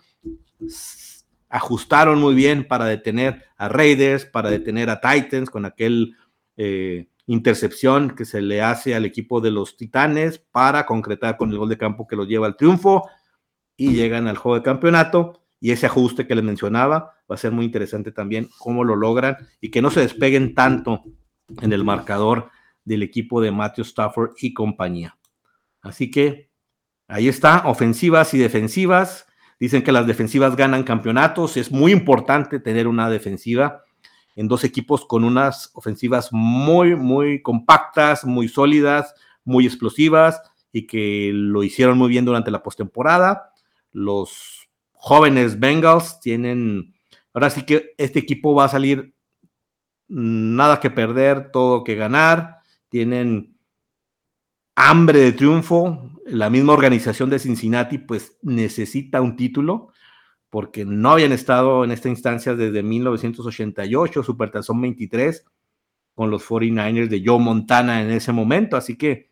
Ajustaron 1.54 2.20
muy 2.20 2.34
bien 2.34 2.66
para 2.66 2.84
detener 2.86 3.44
a 3.56 3.68
Raiders, 3.68 4.24
para 4.24 4.50
detener 4.50 4.90
a 4.90 5.00
Titans 5.00 5.50
con 5.50 5.64
aquel 5.64 6.16
eh, 6.56 7.06
intercepción 7.26 8.16
que 8.16 8.24
se 8.24 8.42
le 8.42 8.60
hace 8.60 8.94
al 8.94 9.04
equipo 9.04 9.40
de 9.40 9.50
los 9.50 9.76
Titanes 9.76 10.38
para 10.38 10.84
concretar 10.84 11.36
con 11.36 11.50
el 11.50 11.58
gol 11.58 11.68
de 11.68 11.78
campo 11.78 12.06
que 12.06 12.16
los 12.16 12.26
lleva 12.26 12.46
al 12.46 12.56
triunfo 12.56 13.08
y 13.76 13.92
llegan 13.92 14.26
al 14.26 14.36
juego 14.36 14.56
de 14.56 14.64
campeonato 14.64 15.44
y 15.60 15.70
ese 15.70 15.86
ajuste 15.86 16.26
que 16.26 16.34
les 16.34 16.44
mencionaba 16.44 17.14
va 17.30 17.34
a 17.34 17.38
ser 17.38 17.52
muy 17.52 17.64
interesante 17.64 18.12
también 18.12 18.48
cómo 18.58 18.84
lo 18.84 18.96
logran 18.96 19.36
y 19.60 19.70
que 19.70 19.80
no 19.80 19.90
se 19.90 20.00
despeguen 20.00 20.54
tanto 20.54 21.02
en 21.62 21.72
el 21.72 21.84
marcador 21.84 22.50
del 22.84 23.02
equipo 23.02 23.40
de 23.40 23.50
Matthew 23.50 23.84
Stafford 23.84 24.32
y 24.38 24.52
compañía. 24.52 25.16
Así 25.80 26.10
que 26.10 26.50
ahí 27.08 27.28
está, 27.28 27.62
ofensivas 27.66 28.34
y 28.34 28.38
defensivas. 28.38 29.26
Dicen 29.60 29.82
que 29.82 29.92
las 29.92 30.06
defensivas 30.06 30.56
ganan 30.56 30.82
campeonatos. 30.82 31.56
Es 31.56 31.70
muy 31.70 31.92
importante 31.92 32.60
tener 32.60 32.86
una 32.88 33.08
defensiva 33.08 33.84
en 34.36 34.48
dos 34.48 34.64
equipos 34.64 35.06
con 35.06 35.24
unas 35.24 35.70
ofensivas 35.74 36.30
muy, 36.32 36.96
muy 36.96 37.40
compactas, 37.42 38.24
muy 38.24 38.48
sólidas, 38.48 39.14
muy 39.44 39.66
explosivas 39.66 40.42
y 40.72 40.86
que 40.86 41.30
lo 41.32 41.62
hicieron 41.62 41.96
muy 41.98 42.08
bien 42.08 42.24
durante 42.24 42.50
la 42.50 42.62
postemporada. 42.62 43.52
Los 43.92 44.68
jóvenes 44.92 45.60
Bengals 45.60 46.18
tienen, 46.20 46.94
ahora 47.32 47.50
sí 47.50 47.62
que 47.62 47.94
este 47.96 48.18
equipo 48.18 48.54
va 48.54 48.64
a 48.64 48.68
salir 48.68 49.14
nada 50.08 50.80
que 50.80 50.90
perder, 50.90 51.50
todo 51.52 51.84
que 51.84 51.94
ganar, 51.94 52.58
tienen 52.88 53.53
hambre 54.74 55.20
de 55.20 55.32
triunfo, 55.32 56.10
la 56.26 56.50
misma 56.50 56.72
organización 56.72 57.30
de 57.30 57.38
Cincinnati 57.38 57.98
pues 57.98 58.36
necesita 58.42 59.20
un 59.20 59.36
título 59.36 59.92
porque 60.50 60.84
no 60.84 61.10
habían 61.10 61.32
estado 61.32 61.84
en 61.84 61.90
esta 61.90 62.08
instancia 62.08 62.54
desde 62.54 62.82
1988, 62.82 64.22
Supertazón 64.22 64.80
23, 64.80 65.44
con 66.14 66.30
los 66.30 66.46
49ers 66.48 67.08
de 67.08 67.22
Joe 67.26 67.40
Montana 67.40 68.02
en 68.02 68.10
ese 68.10 68.30
momento, 68.30 68.76
así 68.76 68.96
que 68.96 69.30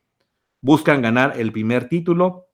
buscan 0.61 1.01
ganar 1.01 1.39
el 1.39 1.53
primer 1.53 1.89
título. 1.89 2.49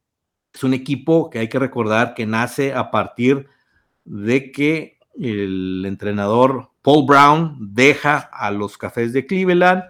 Es 0.52 0.64
un 0.64 0.74
equipo 0.74 1.30
que 1.30 1.38
hay 1.38 1.48
que 1.48 1.58
recordar 1.58 2.12
que 2.12 2.26
nace 2.26 2.74
a 2.74 2.90
partir 2.90 3.46
de 4.04 4.52
que 4.52 4.98
el 5.18 5.84
entrenador 5.86 6.70
Paul 6.82 7.06
Brown 7.06 7.56
deja 7.74 8.18
a 8.18 8.50
los 8.50 8.76
Cafés 8.76 9.14
de 9.14 9.26
Cleveland 9.26 9.84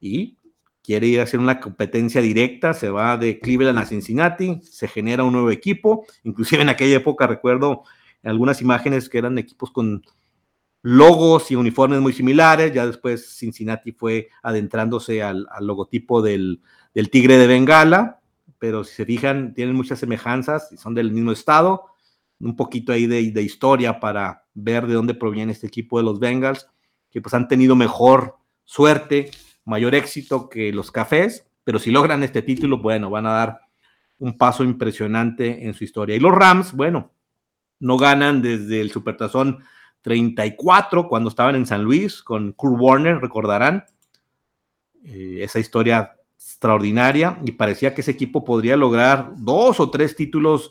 y 0.00 0.38
quiere 0.82 1.06
ir 1.06 1.20
a 1.20 1.24
hacer 1.24 1.40
una 1.40 1.60
competencia 1.60 2.20
directa, 2.20 2.74
se 2.74 2.90
va 2.90 3.16
de 3.16 3.38
Cleveland 3.38 3.78
a 3.78 3.86
Cincinnati, 3.86 4.60
se 4.62 4.88
genera 4.88 5.24
un 5.24 5.32
nuevo 5.32 5.50
equipo, 5.50 6.04
inclusive 6.24 6.62
en 6.62 6.68
aquella 6.68 6.96
época 6.96 7.26
recuerdo 7.26 7.84
algunas 8.22 8.60
imágenes 8.60 9.08
que 9.08 9.18
eran 9.18 9.38
equipos 9.38 9.70
con 9.70 10.02
logos 10.82 11.50
y 11.50 11.56
uniformes 11.56 12.00
muy 12.00 12.12
similares, 12.12 12.72
ya 12.72 12.86
después 12.86 13.36
Cincinnati 13.36 13.92
fue 13.92 14.28
adentrándose 14.42 15.22
al, 15.22 15.46
logotipo 15.60 16.22
del, 16.22 16.60
del, 16.94 17.10
tigre 17.10 17.38
de 17.38 17.46
Bengala, 17.46 18.20
pero 18.58 18.84
si 18.84 18.94
se 18.94 19.04
fijan, 19.04 19.54
tienen 19.54 19.76
muchas 19.76 20.00
semejanzas 20.00 20.70
y 20.72 20.76
son 20.76 20.94
del 20.94 21.12
mismo 21.12 21.32
estado. 21.32 21.86
Un 22.40 22.56
poquito 22.56 22.92
ahí 22.92 23.06
de, 23.06 23.30
de, 23.30 23.42
historia 23.42 24.00
para 24.00 24.44
ver 24.54 24.88
de 24.88 24.94
dónde 24.94 25.14
proviene 25.14 25.52
este 25.52 25.68
equipo 25.68 25.98
de 25.98 26.04
los 26.04 26.18
Bengals, 26.18 26.68
que 27.10 27.20
pues 27.20 27.34
han 27.34 27.46
tenido 27.46 27.76
mejor 27.76 28.36
suerte, 28.64 29.30
mayor 29.64 29.94
éxito 29.94 30.48
que 30.48 30.72
los 30.72 30.90
Cafés, 30.90 31.46
pero 31.64 31.78
si 31.78 31.90
logran 31.90 32.22
este 32.22 32.42
título, 32.42 32.78
bueno, 32.78 33.10
van 33.10 33.26
a 33.26 33.32
dar 33.32 33.60
un 34.18 34.36
paso 34.36 34.64
impresionante 34.64 35.66
en 35.66 35.74
su 35.74 35.84
historia. 35.84 36.16
Y 36.16 36.20
los 36.20 36.32
Rams, 36.32 36.72
bueno, 36.72 37.12
no 37.80 37.96
ganan 37.96 38.42
desde 38.42 38.80
el 38.80 38.90
Supertazón 38.90 39.64
34 40.02 41.08
cuando 41.08 41.28
estaban 41.28 41.56
en 41.56 41.66
San 41.66 41.82
Luis 41.82 42.22
con 42.22 42.52
Kurt 42.52 42.80
Warner, 42.80 43.18
recordarán. 43.18 43.84
Eh, 45.04 45.40
esa 45.42 45.58
historia 45.58 46.12
extraordinaria 46.36 47.38
y 47.44 47.52
parecía 47.52 47.92
que 47.92 48.02
ese 48.02 48.12
equipo 48.12 48.44
podría 48.44 48.76
lograr 48.76 49.32
dos 49.36 49.80
o 49.80 49.90
tres 49.90 50.14
títulos 50.14 50.70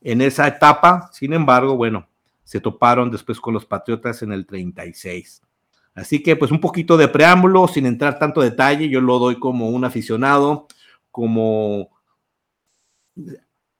en 0.00 0.20
esa 0.20 0.46
etapa. 0.46 1.10
Sin 1.12 1.32
embargo, 1.32 1.76
bueno, 1.76 2.06
se 2.44 2.60
toparon 2.60 3.10
después 3.10 3.40
con 3.40 3.54
los 3.54 3.66
Patriotas 3.66 4.22
en 4.22 4.32
el 4.32 4.46
36. 4.46 5.42
Así 5.96 6.22
que 6.22 6.36
pues 6.36 6.52
un 6.52 6.60
poquito 6.60 6.98
de 6.98 7.08
preámbulo, 7.08 7.66
sin 7.66 7.86
entrar 7.86 8.18
tanto 8.18 8.42
detalle, 8.42 8.88
yo 8.90 9.00
lo 9.00 9.18
doy 9.18 9.40
como 9.40 9.70
un 9.70 9.84
aficionado, 9.84 10.68
como 11.10 11.90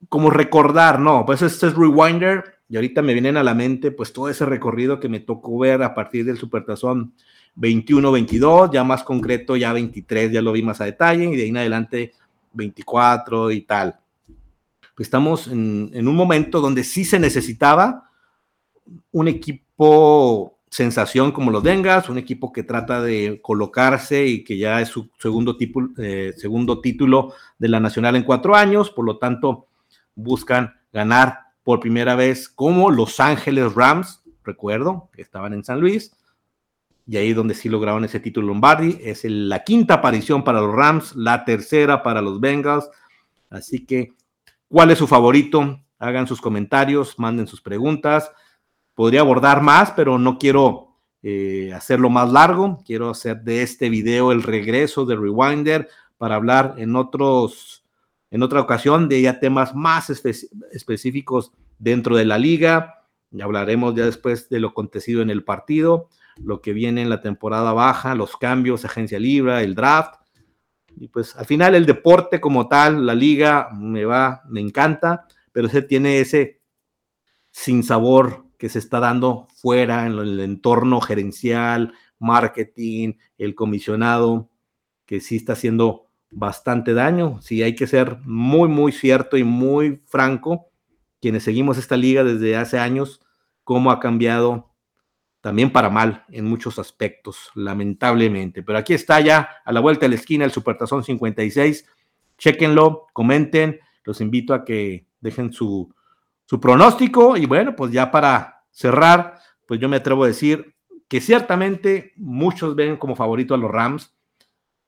como 0.08 0.30
recordar, 0.30 0.98
no, 0.98 1.26
pues 1.26 1.42
este 1.42 1.66
es 1.66 1.74
Rewinder 1.74 2.60
y 2.68 2.76
ahorita 2.76 3.02
me 3.02 3.12
vienen 3.12 3.36
a 3.36 3.42
la 3.42 3.54
mente 3.54 3.90
pues 3.90 4.14
todo 4.14 4.30
ese 4.30 4.46
recorrido 4.46 4.98
que 4.98 5.10
me 5.10 5.20
tocó 5.20 5.58
ver 5.58 5.82
a 5.82 5.94
partir 5.94 6.24
del 6.24 6.38
Supertazón 6.38 7.12
21, 7.56 8.10
22, 8.10 8.70
ya 8.70 8.82
más 8.82 9.02
concreto, 9.02 9.56
ya 9.56 9.74
23, 9.74 10.32
ya 10.32 10.40
lo 10.40 10.52
vi 10.52 10.62
más 10.62 10.80
a 10.80 10.84
detalle, 10.84 11.24
y 11.24 11.36
de 11.36 11.42
ahí 11.42 11.48
en 11.50 11.56
adelante 11.58 12.12
24 12.52 13.50
y 13.50 13.62
tal. 13.62 13.98
Estamos 14.98 15.48
en, 15.48 15.90
en 15.92 16.08
un 16.08 16.16
momento 16.16 16.60
donde 16.60 16.82
sí 16.82 17.04
se 17.04 17.18
necesitaba 17.18 18.10
un 19.12 19.28
equipo 19.28 20.55
sensación 20.70 21.32
como 21.32 21.50
los 21.50 21.62
Dengas, 21.62 22.08
un 22.08 22.18
equipo 22.18 22.52
que 22.52 22.62
trata 22.62 23.00
de 23.00 23.40
colocarse 23.42 24.26
y 24.26 24.44
que 24.44 24.58
ya 24.58 24.80
es 24.80 24.88
su 24.88 25.10
segundo, 25.18 25.56
eh, 25.98 26.34
segundo 26.36 26.80
título 26.80 27.32
de 27.58 27.68
la 27.68 27.80
Nacional 27.80 28.16
en 28.16 28.24
cuatro 28.24 28.54
años, 28.54 28.90
por 28.90 29.04
lo 29.04 29.18
tanto 29.18 29.68
buscan 30.14 30.74
ganar 30.92 31.40
por 31.62 31.80
primera 31.80 32.14
vez 32.14 32.48
como 32.48 32.90
Los 32.90 33.20
Ángeles 33.20 33.74
Rams, 33.74 34.22
recuerdo, 34.44 35.10
que 35.12 35.22
estaban 35.22 35.52
en 35.52 35.64
San 35.64 35.80
Luis, 35.80 36.16
y 37.06 37.16
ahí 37.16 37.32
donde 37.32 37.54
sí 37.54 37.68
lograron 37.68 38.04
ese 38.04 38.20
título 38.20 38.48
Lombardi. 38.48 38.98
Es 39.02 39.24
la 39.24 39.62
quinta 39.62 39.94
aparición 39.94 40.42
para 40.42 40.60
los 40.60 40.74
Rams, 40.74 41.14
la 41.14 41.44
tercera 41.44 42.02
para 42.02 42.20
los 42.20 42.40
Bengals. 42.40 42.88
Así 43.48 43.86
que, 43.86 44.12
¿cuál 44.68 44.90
es 44.90 44.98
su 44.98 45.06
favorito? 45.06 45.80
Hagan 45.98 46.26
sus 46.26 46.40
comentarios, 46.40 47.18
manden 47.18 47.46
sus 47.46 47.62
preguntas. 47.62 48.30
Podría 48.96 49.20
abordar 49.20 49.62
más, 49.62 49.92
pero 49.92 50.18
no 50.18 50.38
quiero 50.38 50.96
eh, 51.22 51.72
hacerlo 51.72 52.10
más 52.10 52.32
largo. 52.32 52.82
Quiero 52.84 53.10
hacer 53.10 53.42
de 53.42 53.62
este 53.62 53.88
video 53.88 54.32
el 54.32 54.42
regreso 54.42 55.06
de 55.06 55.14
Rewinder 55.14 55.88
para 56.18 56.34
hablar 56.34 56.74
en 56.78 56.96
otros, 56.96 57.84
en 58.32 58.42
otra 58.42 58.60
ocasión 58.60 59.08
de 59.08 59.22
ya 59.22 59.38
temas 59.38 59.76
más 59.76 60.10
específicos 60.10 61.52
dentro 61.78 62.16
de 62.16 62.24
la 62.24 62.38
liga. 62.38 63.04
Hablaremos 63.40 63.94
ya 63.94 64.04
después 64.04 64.48
de 64.48 64.58
lo 64.58 64.68
acontecido 64.68 65.22
en 65.22 65.30
el 65.30 65.44
partido 65.44 66.08
lo 66.36 66.60
que 66.60 66.72
viene 66.72 67.02
en 67.02 67.10
la 67.10 67.20
temporada 67.20 67.72
baja, 67.72 68.14
los 68.14 68.36
cambios, 68.36 68.84
agencia 68.84 69.18
libre, 69.18 69.62
el 69.62 69.74
draft. 69.74 70.20
Y 70.98 71.08
pues 71.08 71.36
al 71.36 71.46
final 71.46 71.74
el 71.74 71.86
deporte 71.86 72.40
como 72.40 72.68
tal, 72.68 73.04
la 73.04 73.14
liga, 73.14 73.68
me 73.74 74.04
va, 74.04 74.42
me 74.48 74.60
encanta, 74.60 75.26
pero 75.52 75.68
se 75.68 75.82
tiene 75.82 76.20
ese 76.20 76.60
sin 77.50 77.82
sabor 77.82 78.45
que 78.58 78.68
se 78.68 78.78
está 78.78 79.00
dando 79.00 79.48
fuera 79.54 80.06
en 80.06 80.12
el 80.18 80.40
entorno 80.40 81.00
gerencial, 81.00 81.94
marketing, 82.18 83.14
el 83.38 83.54
comisionado, 83.54 84.50
que 85.04 85.20
sí 85.20 85.36
está 85.36 85.52
haciendo 85.52 86.06
bastante 86.30 86.94
daño. 86.94 87.40
Sí, 87.42 87.62
hay 87.62 87.74
que 87.74 87.86
ser 87.86 88.18
muy, 88.24 88.68
muy 88.68 88.92
cierto 88.92 89.36
y 89.36 89.44
muy 89.44 90.02
franco, 90.06 90.68
quienes 91.20 91.44
seguimos 91.44 91.78
esta 91.78 91.96
liga 91.96 92.24
desde 92.24 92.56
hace 92.56 92.78
años, 92.78 93.20
cómo 93.64 93.90
ha 93.90 94.00
cambiado 94.00 94.72
también 95.40 95.70
para 95.70 95.90
mal 95.90 96.24
en 96.30 96.44
muchos 96.44 96.78
aspectos, 96.78 97.50
lamentablemente. 97.54 98.62
Pero 98.62 98.78
aquí 98.78 98.94
está 98.94 99.20
ya 99.20 99.48
a 99.64 99.72
la 99.72 99.80
vuelta 99.80 100.06
de 100.06 100.10
la 100.10 100.16
esquina 100.16 100.44
el 100.44 100.50
Supertazón 100.50 101.04
56. 101.04 101.86
Chequenlo, 102.36 103.06
comenten, 103.12 103.78
los 104.04 104.20
invito 104.20 104.54
a 104.54 104.64
que 104.64 105.06
dejen 105.20 105.52
su, 105.52 105.94
su 106.46 106.60
pronóstico 106.60 107.36
y 107.36 107.46
bueno, 107.46 107.76
pues 107.76 107.92
ya 107.92 108.10
para 108.10 108.64
cerrar, 108.70 109.38
pues 109.66 109.80
yo 109.80 109.88
me 109.88 109.96
atrevo 109.96 110.24
a 110.24 110.28
decir 110.28 110.74
que 111.08 111.20
ciertamente 111.20 112.12
muchos 112.16 112.74
ven 112.74 112.96
como 112.96 113.14
favorito 113.14 113.54
a 113.54 113.58
los 113.58 113.70
Rams, 113.70 114.16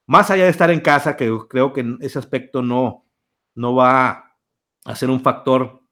más 0.06 0.30
allá 0.30 0.44
de 0.44 0.50
estar 0.50 0.70
en 0.70 0.80
casa, 0.80 1.16
que 1.16 1.36
creo 1.48 1.72
que 1.72 1.96
ese 2.00 2.18
aspecto 2.18 2.62
no, 2.62 3.06
no 3.54 3.74
va 3.74 4.36
a 4.84 4.96
ser 4.96 5.10
un 5.10 5.20
factor 5.20 5.82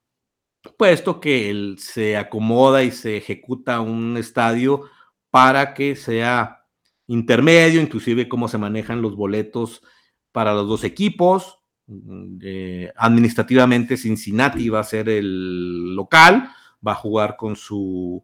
puesto 0.77 1.19
que 1.19 1.49
él 1.49 1.77
se 1.79 2.17
acomoda 2.17 2.83
y 2.83 2.91
se 2.91 3.17
ejecuta 3.17 3.79
un 3.79 4.17
estadio 4.17 4.89
para 5.29 5.73
que 5.73 5.95
sea 5.95 6.65
intermedio, 7.05 7.81
inclusive 7.81 8.27
cómo 8.27 8.47
se 8.47 8.57
manejan 8.57 9.01
los 9.01 9.15
boletos 9.15 9.83
para 10.31 10.53
los 10.53 10.67
dos 10.67 10.83
equipos. 10.83 11.56
Mm, 11.87 12.39
eh, 12.41 12.91
administrativamente 12.97 13.97
Cincinnati 13.97 14.69
va 14.69 14.81
a 14.81 14.83
ser 14.83 15.09
el 15.09 15.95
local, 15.95 16.49
va 16.85 16.91
a 16.91 16.95
jugar 16.95 17.37
con 17.37 17.55
su, 17.55 18.21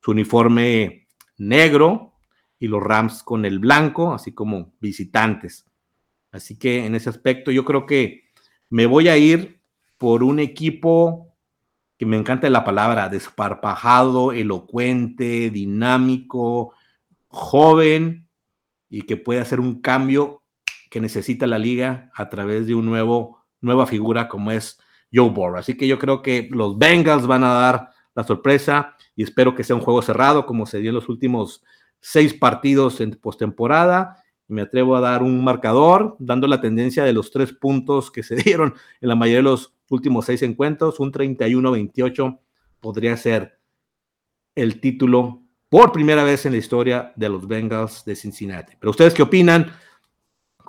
su 0.00 0.10
uniforme 0.10 1.06
negro 1.38 2.12
y 2.58 2.68
los 2.68 2.82
Rams 2.82 3.22
con 3.22 3.44
el 3.46 3.58
blanco, 3.58 4.12
así 4.12 4.32
como 4.32 4.74
visitantes. 4.80 5.66
Así 6.30 6.58
que 6.58 6.84
en 6.84 6.94
ese 6.94 7.08
aspecto 7.08 7.50
yo 7.50 7.64
creo 7.64 7.86
que 7.86 8.24
me 8.68 8.86
voy 8.86 9.08
a 9.08 9.16
ir 9.16 9.60
por 9.98 10.22
un 10.22 10.38
equipo 10.38 11.34
que 11.96 12.06
me 12.06 12.16
encanta 12.16 12.48
la 12.48 12.64
palabra, 12.64 13.08
desparpajado, 13.08 14.32
elocuente, 14.32 15.50
dinámico, 15.50 16.72
joven 17.28 18.28
y 18.88 19.02
que 19.02 19.16
puede 19.16 19.40
hacer 19.40 19.60
un 19.60 19.80
cambio 19.80 20.39
que 20.90 21.00
necesita 21.00 21.46
la 21.46 21.58
liga 21.58 22.10
a 22.14 22.28
través 22.28 22.66
de 22.66 22.74
un 22.74 22.84
nuevo, 22.84 23.46
nueva 23.60 23.86
figura 23.86 24.28
como 24.28 24.50
es 24.50 24.78
Joe 25.12 25.30
Burrow. 25.30 25.56
Así 25.56 25.76
que 25.76 25.88
yo 25.88 25.98
creo 25.98 26.20
que 26.20 26.48
los 26.50 26.76
Bengals 26.76 27.26
van 27.26 27.44
a 27.44 27.54
dar 27.54 27.90
la 28.14 28.24
sorpresa 28.24 28.96
y 29.16 29.22
espero 29.22 29.54
que 29.54 29.64
sea 29.64 29.76
un 29.76 29.82
juego 29.82 30.02
cerrado 30.02 30.44
como 30.44 30.66
se 30.66 30.80
dio 30.80 30.90
en 30.90 30.96
los 30.96 31.08
últimos 31.08 31.62
seis 32.00 32.34
partidos 32.34 33.00
en 33.00 33.12
postemporada. 33.12 34.22
Me 34.48 34.62
atrevo 34.62 34.96
a 34.96 35.00
dar 35.00 35.22
un 35.22 35.42
marcador, 35.44 36.16
dando 36.18 36.48
la 36.48 36.60
tendencia 36.60 37.04
de 37.04 37.12
los 37.12 37.30
tres 37.30 37.52
puntos 37.52 38.10
que 38.10 38.22
se 38.22 38.34
dieron 38.42 38.74
en 39.00 39.08
la 39.08 39.14
mayoría 39.14 39.38
de 39.38 39.44
los 39.44 39.74
últimos 39.88 40.26
seis 40.26 40.42
encuentros, 40.42 41.00
un 41.00 41.12
31-28 41.12 42.38
podría 42.80 43.16
ser 43.16 43.58
el 44.54 44.80
título 44.80 45.42
por 45.68 45.92
primera 45.92 46.24
vez 46.24 46.46
en 46.46 46.52
la 46.52 46.58
historia 46.58 47.12
de 47.14 47.28
los 47.28 47.46
Bengals 47.46 48.04
de 48.04 48.16
Cincinnati. 48.16 48.74
Pero 48.78 48.90
ustedes 48.90 49.14
qué 49.14 49.22
opinan? 49.22 49.72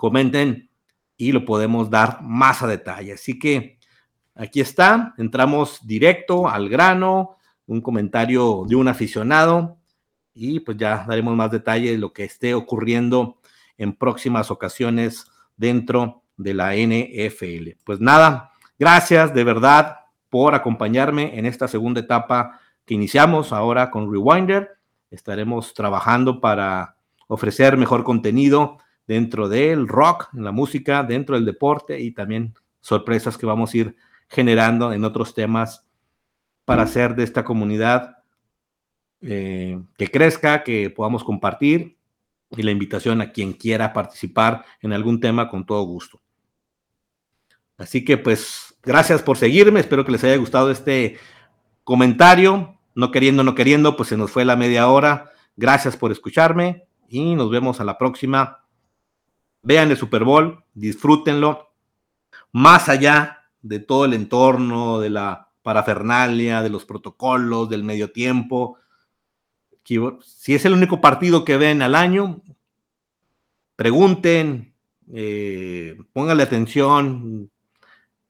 Comenten 0.02 0.68
y 1.16 1.30
lo 1.30 1.44
podemos 1.44 1.90
dar 1.90 2.20
más 2.22 2.62
a 2.62 2.66
detalle. 2.66 3.12
Así 3.12 3.38
que 3.38 3.78
aquí 4.34 4.60
está, 4.60 5.14
entramos 5.16 5.86
directo 5.86 6.48
al 6.48 6.68
grano, 6.68 7.36
un 7.66 7.80
comentario 7.80 8.64
de 8.66 8.74
un 8.74 8.88
aficionado 8.88 9.78
y 10.34 10.60
pues 10.60 10.76
ya 10.76 11.04
daremos 11.06 11.36
más 11.36 11.52
detalle 11.52 11.92
de 11.92 11.98
lo 11.98 12.12
que 12.12 12.24
esté 12.24 12.54
ocurriendo 12.54 13.38
en 13.78 13.92
próximas 13.92 14.50
ocasiones 14.50 15.26
dentro 15.56 16.24
de 16.36 16.54
la 16.54 16.74
NFL. 16.74 17.78
Pues 17.84 18.00
nada, 18.00 18.52
Gracias 18.82 19.32
de 19.32 19.44
verdad 19.44 19.98
por 20.28 20.56
acompañarme 20.56 21.38
en 21.38 21.46
esta 21.46 21.68
segunda 21.68 22.00
etapa 22.00 22.58
que 22.84 22.94
iniciamos 22.94 23.52
ahora 23.52 23.92
con 23.92 24.10
Rewinder. 24.10 24.70
Estaremos 25.08 25.72
trabajando 25.72 26.40
para 26.40 26.96
ofrecer 27.28 27.76
mejor 27.76 28.02
contenido 28.02 28.78
dentro 29.12 29.48
del 29.48 29.88
rock, 29.88 30.28
en 30.34 30.44
la 30.44 30.52
música, 30.52 31.02
dentro 31.02 31.34
del 31.34 31.44
deporte 31.44 32.00
y 32.00 32.12
también 32.12 32.54
sorpresas 32.80 33.36
que 33.36 33.46
vamos 33.46 33.72
a 33.72 33.76
ir 33.76 33.96
generando 34.28 34.92
en 34.92 35.04
otros 35.04 35.34
temas 35.34 35.86
para 36.64 36.82
hacer 36.82 37.14
de 37.14 37.24
esta 37.24 37.44
comunidad 37.44 38.16
eh, 39.20 39.78
que 39.98 40.10
crezca, 40.10 40.64
que 40.64 40.88
podamos 40.88 41.24
compartir 41.24 41.98
y 42.50 42.62
la 42.62 42.70
invitación 42.70 43.20
a 43.20 43.32
quien 43.32 43.52
quiera 43.52 43.92
participar 43.92 44.64
en 44.80 44.94
algún 44.94 45.20
tema 45.20 45.48
con 45.50 45.66
todo 45.66 45.82
gusto. 45.82 46.20
Así 47.76 48.04
que 48.04 48.16
pues 48.16 48.74
gracias 48.82 49.22
por 49.22 49.36
seguirme, 49.36 49.80
espero 49.80 50.06
que 50.06 50.12
les 50.12 50.24
haya 50.24 50.36
gustado 50.36 50.70
este 50.70 51.18
comentario. 51.84 52.78
No 52.94 53.10
queriendo, 53.10 53.42
no 53.42 53.54
queriendo, 53.54 53.96
pues 53.96 54.10
se 54.10 54.16
nos 54.16 54.30
fue 54.30 54.44
la 54.44 54.56
media 54.56 54.88
hora. 54.88 55.32
Gracias 55.56 55.96
por 55.96 56.12
escucharme 56.12 56.84
y 57.08 57.34
nos 57.34 57.50
vemos 57.50 57.80
a 57.80 57.84
la 57.84 57.96
próxima. 57.96 58.61
Vean 59.62 59.90
el 59.90 59.96
Super 59.96 60.24
Bowl, 60.24 60.64
disfrútenlo. 60.74 61.72
Más 62.52 62.88
allá 62.88 63.46
de 63.62 63.78
todo 63.78 64.04
el 64.04 64.14
entorno, 64.14 64.98
de 65.00 65.10
la 65.10 65.48
parafernalia, 65.62 66.62
de 66.62 66.70
los 66.70 66.84
protocolos, 66.84 67.68
del 67.68 67.84
medio 67.84 68.10
tiempo. 68.10 68.78
Si 69.84 70.54
es 70.54 70.64
el 70.64 70.72
único 70.72 71.00
partido 71.00 71.44
que 71.44 71.56
ven 71.56 71.82
al 71.82 71.94
año, 71.94 72.42
pregunten, 73.76 74.74
eh, 75.12 75.96
póngale 76.12 76.42
atención 76.42 77.50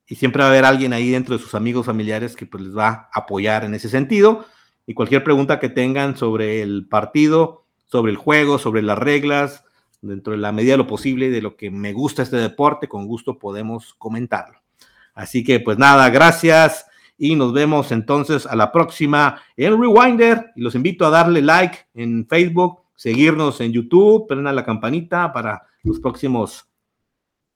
y 0.07 0.15
siempre 0.17 0.41
va 0.41 0.49
a 0.49 0.51
haber 0.51 0.65
alguien 0.65 0.93
ahí 0.93 1.11
dentro 1.11 1.37
de 1.37 1.43
sus 1.43 1.55
amigos 1.55 1.87
familiares 1.87 2.37
que 2.37 2.47
pues 2.47 2.65
les 2.65 2.77
va 2.77 3.09
a 3.13 3.21
apoyar 3.21 3.65
en 3.65 3.75
ese 3.75 3.89
sentido. 3.89 4.45
Y 4.87 4.95
cualquier 4.95 5.25
pregunta 5.25 5.61
que 5.61 5.69
tengan 5.69 6.17
sobre 6.17 6.61
el 6.63 6.87
partido, 6.89 7.65
sobre 7.87 8.11
el 8.13 8.19
juego, 8.19 8.59
sobre 8.59 8.83
las 8.83 8.99
reglas, 8.99 9.65
dentro 10.03 10.33
de 10.33 10.39
la 10.39 10.53
medida 10.53 10.73
de 10.73 10.79
lo 10.79 10.87
posible 10.87 11.31
de 11.31 11.41
lo 11.41 11.57
que 11.57 11.71
me 11.71 11.93
gusta 11.93 12.23
este 12.23 12.37
deporte, 12.37 12.89
con 12.89 13.07
gusto 13.07 13.39
podemos 13.39 13.95
comentarlo. 13.95 14.61
Así 15.15 15.45
que 15.45 15.61
pues 15.61 15.79
nada, 15.79 16.11
gracias 16.11 16.87
y 17.17 17.37
nos 17.37 17.53
vemos 17.53 17.93
entonces 17.93 18.47
a 18.47 18.57
la 18.57 18.73
próxima 18.73 19.41
en 19.57 19.81
Rewinder 19.81 20.51
y 20.57 20.63
los 20.63 20.75
invito 20.75 21.07
a 21.07 21.11
darle 21.11 21.41
like 21.41 21.79
en 21.95 22.27
Facebook, 22.27 22.83
seguirnos 22.97 23.61
en 23.61 23.73
YouTube, 23.73 24.27
prendan 24.27 24.57
la 24.57 24.65
campanita 24.65 25.33
para 25.33 25.63
los 25.83 26.01
próximos 26.01 26.69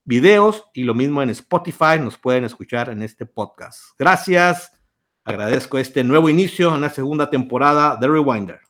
videos 0.05 0.63
y 0.73 0.83
lo 0.83 0.93
mismo 0.93 1.21
en 1.21 1.29
Spotify, 1.31 1.99
nos 1.99 2.17
pueden 2.17 2.45
escuchar 2.45 2.89
en 2.89 3.01
este 3.03 3.25
podcast. 3.25 3.89
Gracias, 3.99 4.71
agradezco 5.25 5.77
este 5.77 6.03
nuevo 6.03 6.29
inicio 6.29 6.73
en 6.73 6.81
la 6.81 6.89
segunda 6.89 7.29
temporada 7.29 7.97
de 7.97 8.07
Rewinder. 8.07 8.66